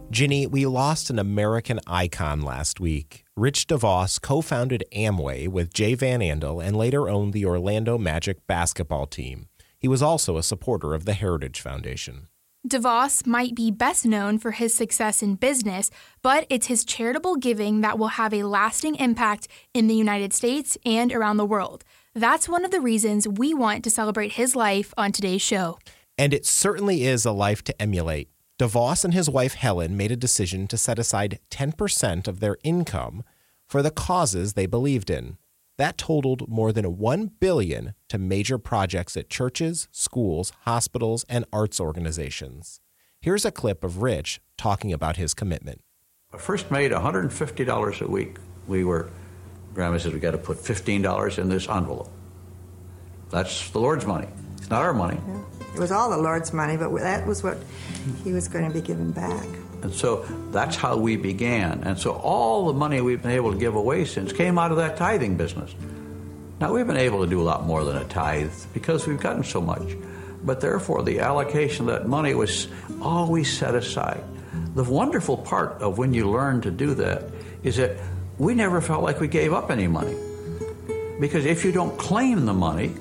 Ginny, 0.09 0.47
we 0.47 0.65
lost 0.65 1.09
an 1.09 1.19
American 1.19 1.79
icon 1.85 2.41
last 2.41 2.79
week. 2.79 3.25
Rich 3.35 3.67
DeVos 3.67 4.19
co 4.21 4.41
founded 4.41 4.83
Amway 4.95 5.47
with 5.47 5.73
Jay 5.73 5.93
Van 5.93 6.21
Andel 6.21 6.63
and 6.65 6.75
later 6.75 7.09
owned 7.09 7.33
the 7.33 7.45
Orlando 7.45 7.97
Magic 7.97 8.47
basketball 8.47 9.07
team. 9.07 9.49
He 9.77 9.87
was 9.87 10.01
also 10.01 10.37
a 10.37 10.43
supporter 10.43 10.93
of 10.93 11.05
the 11.05 11.13
Heritage 11.13 11.59
Foundation. 11.59 12.29
DeVos 12.67 13.27
might 13.27 13.53
be 13.53 13.69
best 13.69 14.07
known 14.07 14.39
for 14.39 14.49
his 14.49 14.73
success 14.73 15.21
in 15.21 15.35
business, 15.35 15.91
but 16.23 16.47
it's 16.49 16.65
his 16.65 16.83
charitable 16.83 17.35
giving 17.35 17.81
that 17.81 17.99
will 17.99 18.07
have 18.07 18.33
a 18.33 18.41
lasting 18.41 18.95
impact 18.95 19.47
in 19.75 19.85
the 19.85 19.93
United 19.93 20.33
States 20.33 20.75
and 20.83 21.13
around 21.13 21.37
the 21.37 21.45
world. 21.45 21.83
That's 22.15 22.49
one 22.49 22.65
of 22.65 22.71
the 22.71 22.81
reasons 22.81 23.27
we 23.27 23.53
want 23.53 23.83
to 23.83 23.91
celebrate 23.91 24.31
his 24.31 24.55
life 24.55 24.95
on 24.97 25.11
today's 25.11 25.43
show. 25.43 25.77
And 26.17 26.33
it 26.33 26.43
certainly 26.43 27.03
is 27.03 27.23
a 27.23 27.31
life 27.31 27.63
to 27.65 27.81
emulate. 27.81 28.29
DeVos 28.57 29.05
and 29.05 29.13
his 29.13 29.29
wife 29.29 29.53
Helen 29.53 29.95
made 29.95 30.11
a 30.11 30.15
decision 30.15 30.65
to 30.69 30.77
set 30.77 30.97
aside 30.97 31.39
10% 31.51 32.27
of 32.27 32.39
their 32.39 32.57
income 32.63 33.23
for 33.67 33.83
the 33.83 33.91
causes 33.91 34.53
they 34.53 34.65
believed 34.65 35.11
in. 35.11 35.37
That 35.77 35.97
totaled 35.97 36.47
more 36.47 36.71
than 36.71 36.97
1 36.97 37.31
billion 37.39 37.93
to 38.07 38.17
major 38.17 38.57
projects 38.57 39.17
at 39.17 39.29
churches, 39.29 39.89
schools, 39.91 40.53
hospitals, 40.61 41.25
and 41.27 41.43
arts 41.51 41.81
organizations. 41.81 42.79
Here's 43.19 43.43
a 43.43 43.51
clip 43.51 43.83
of 43.83 44.01
Rich 44.01 44.39
talking 44.57 44.93
about 44.93 45.17
his 45.17 45.33
commitment. 45.33 45.81
I 46.33 46.37
first 46.37 46.71
made 46.71 46.91
$150 46.91 48.01
a 48.01 48.07
week. 48.07 48.37
We 48.67 48.85
were, 48.85 49.09
Grandma 49.73 49.97
said, 49.97 50.13
we 50.13 50.19
got 50.19 50.31
to 50.31 50.37
put 50.37 50.57
$15 50.57 51.37
in 51.37 51.49
this 51.49 51.67
envelope. 51.67 52.09
That's 53.29 53.69
the 53.71 53.79
Lord's 53.79 54.05
money. 54.05 54.27
It's 54.57 54.69
not 54.69 54.81
our 54.81 54.93
money. 54.93 55.19
It 55.73 55.79
was 55.79 55.91
all 55.91 56.09
the 56.09 56.17
Lord's 56.17 56.53
money, 56.53 56.77
but 56.77 56.93
that 56.99 57.27
was 57.27 57.43
what 57.43 57.57
he 58.23 58.31
was 58.31 58.47
going 58.47 58.65
to 58.65 58.73
be 58.73 58.81
giving 58.81 59.11
back. 59.11 59.45
And 59.81 59.93
so 59.93 60.25
that's 60.51 60.75
how 60.75 60.97
we 60.97 61.17
began. 61.17 61.83
And 61.83 61.97
so 61.97 62.13
all 62.13 62.67
the 62.67 62.73
money 62.73 63.01
we've 63.01 63.21
been 63.21 63.31
able 63.31 63.51
to 63.51 63.57
give 63.57 63.75
away 63.75 64.05
since 64.05 64.31
came 64.33 64.57
out 64.57 64.71
of 64.71 64.77
that 64.77 64.97
tithing 64.97 65.37
business. 65.37 65.73
Now, 66.59 66.73
we've 66.73 66.87
been 66.87 66.97
able 66.97 67.23
to 67.23 67.29
do 67.29 67.41
a 67.41 67.43
lot 67.43 67.65
more 67.65 67.83
than 67.83 67.97
a 67.97 68.05
tithe 68.05 68.53
because 68.73 69.05
we've 69.05 69.19
gotten 69.19 69.43
so 69.43 69.59
much. 69.59 69.95
But 70.43 70.61
therefore, 70.61 71.03
the 71.03 71.19
allocation 71.19 71.89
of 71.89 71.99
that 71.99 72.07
money 72.07 72.33
was 72.33 72.67
always 73.01 73.51
set 73.55 73.75
aside. 73.75 74.23
The 74.73 74.83
wonderful 74.83 75.37
part 75.37 75.81
of 75.81 75.97
when 75.97 76.13
you 76.13 76.29
learn 76.29 76.61
to 76.61 76.71
do 76.71 76.93
that 76.95 77.23
is 77.63 77.75
that 77.75 77.97
we 78.37 78.53
never 78.53 78.79
felt 78.79 79.03
like 79.03 79.19
we 79.19 79.27
gave 79.27 79.53
up 79.53 79.69
any 79.69 79.87
money. 79.87 80.15
Because 81.19 81.45
if 81.45 81.65
you 81.65 81.71
don't 81.71 81.97
claim 81.97 82.45
the 82.45 82.53
money, 82.53 82.93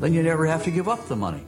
then 0.00 0.14
you 0.14 0.22
never 0.22 0.46
have 0.46 0.64
to 0.64 0.70
give 0.70 0.88
up 0.88 1.06
the 1.08 1.16
money. 1.16 1.44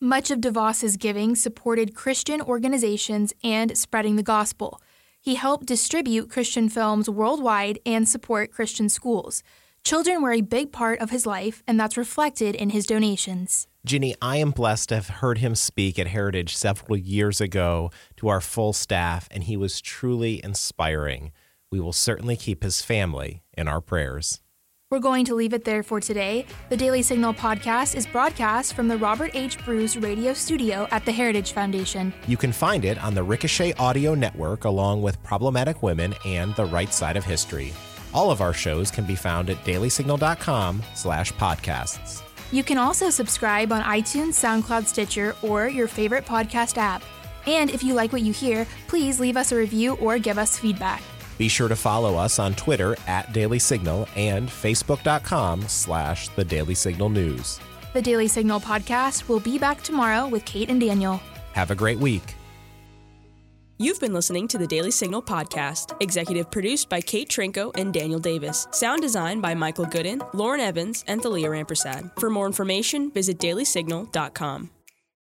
Much 0.00 0.30
of 0.30 0.42
DeVos's 0.42 0.98
giving 0.98 1.34
supported 1.34 1.94
Christian 1.94 2.42
organizations 2.42 3.32
and 3.42 3.78
spreading 3.78 4.16
the 4.16 4.22
gospel. 4.22 4.78
He 5.22 5.36
helped 5.36 5.64
distribute 5.64 6.28
Christian 6.28 6.68
films 6.68 7.08
worldwide 7.08 7.78
and 7.86 8.06
support 8.06 8.52
Christian 8.52 8.90
schools. 8.90 9.42
Children 9.84 10.20
were 10.20 10.34
a 10.34 10.42
big 10.42 10.70
part 10.70 11.00
of 11.00 11.08
his 11.08 11.24
life, 11.24 11.62
and 11.66 11.80
that's 11.80 11.96
reflected 11.96 12.54
in 12.54 12.70
his 12.70 12.84
donations. 12.84 13.68
Ginny, 13.86 14.14
I 14.20 14.36
am 14.36 14.50
blessed 14.50 14.90
to 14.90 14.96
have 14.96 15.08
heard 15.08 15.38
him 15.38 15.54
speak 15.54 15.98
at 15.98 16.08
Heritage 16.08 16.54
several 16.54 16.98
years 16.98 17.40
ago 17.40 17.90
to 18.16 18.28
our 18.28 18.42
full 18.42 18.74
staff, 18.74 19.28
and 19.30 19.44
he 19.44 19.56
was 19.56 19.80
truly 19.80 20.44
inspiring. 20.44 21.32
We 21.72 21.80
will 21.80 21.94
certainly 21.94 22.36
keep 22.36 22.62
his 22.62 22.82
family 22.82 23.44
in 23.56 23.66
our 23.66 23.80
prayers. 23.80 24.42
We're 24.88 25.00
going 25.00 25.24
to 25.24 25.34
leave 25.34 25.52
it 25.52 25.64
there 25.64 25.82
for 25.82 25.98
today. 25.98 26.46
The 26.68 26.76
Daily 26.76 27.02
Signal 27.02 27.34
podcast 27.34 27.96
is 27.96 28.06
broadcast 28.06 28.74
from 28.74 28.86
the 28.86 28.96
Robert 28.96 29.32
H. 29.34 29.58
Bruce 29.64 29.96
radio 29.96 30.32
studio 30.32 30.86
at 30.92 31.04
the 31.04 31.10
Heritage 31.10 31.50
Foundation. 31.50 32.14
You 32.28 32.36
can 32.36 32.52
find 32.52 32.84
it 32.84 32.96
on 33.02 33.12
the 33.12 33.22
Ricochet 33.24 33.72
Audio 33.80 34.14
Network 34.14 34.62
along 34.62 35.02
with 35.02 35.20
Problematic 35.24 35.82
Women 35.82 36.14
and 36.24 36.54
The 36.54 36.66
Right 36.66 36.94
Side 36.94 37.16
of 37.16 37.24
History. 37.24 37.72
All 38.14 38.30
of 38.30 38.40
our 38.40 38.52
shows 38.52 38.92
can 38.92 39.04
be 39.04 39.16
found 39.16 39.50
at 39.50 39.56
dailysignal.com 39.64 40.80
slash 40.94 41.32
podcasts. 41.32 42.22
You 42.52 42.62
can 42.62 42.78
also 42.78 43.10
subscribe 43.10 43.72
on 43.72 43.82
iTunes, 43.82 44.34
SoundCloud, 44.34 44.86
Stitcher, 44.86 45.34
or 45.42 45.66
your 45.66 45.88
favorite 45.88 46.24
podcast 46.24 46.78
app. 46.78 47.02
And 47.48 47.70
if 47.70 47.82
you 47.82 47.94
like 47.94 48.12
what 48.12 48.22
you 48.22 48.32
hear, 48.32 48.68
please 48.86 49.18
leave 49.18 49.36
us 49.36 49.50
a 49.50 49.56
review 49.56 49.94
or 49.96 50.20
give 50.20 50.38
us 50.38 50.56
feedback. 50.56 51.02
Be 51.38 51.48
sure 51.48 51.68
to 51.68 51.76
follow 51.76 52.16
us 52.16 52.38
on 52.38 52.54
Twitter 52.54 52.96
at 53.06 53.32
Daily 53.32 53.58
Signal 53.58 54.08
and 54.16 54.48
Facebook.com 54.48 55.62
slash 55.68 56.28
The 56.30 56.44
Daily 56.44 56.74
Signal 56.74 57.10
News. 57.10 57.60
The 57.92 58.02
Daily 58.02 58.28
Signal 58.28 58.60
podcast 58.60 59.28
will 59.28 59.40
be 59.40 59.58
back 59.58 59.82
tomorrow 59.82 60.28
with 60.28 60.44
Kate 60.44 60.68
and 60.68 60.80
Daniel. 60.80 61.20
Have 61.52 61.70
a 61.70 61.74
great 61.74 61.98
week. 61.98 62.34
You've 63.78 64.00
been 64.00 64.14
listening 64.14 64.48
to 64.48 64.58
the 64.58 64.66
Daily 64.66 64.90
Signal 64.90 65.20
podcast, 65.20 65.94
executive 66.00 66.50
produced 66.50 66.88
by 66.88 67.02
Kate 67.02 67.28
Trinko 67.28 67.72
and 67.78 67.92
Daniel 67.92 68.18
Davis. 68.18 68.66
Sound 68.70 69.02
design 69.02 69.42
by 69.42 69.54
Michael 69.54 69.84
Gooden, 69.84 70.26
Lauren 70.32 70.60
Evans, 70.60 71.04
and 71.06 71.22
Thalia 71.22 71.48
Rampersad. 71.48 72.18
For 72.18 72.30
more 72.30 72.46
information, 72.46 73.10
visit 73.10 73.38
dailysignal.com. 73.38 74.70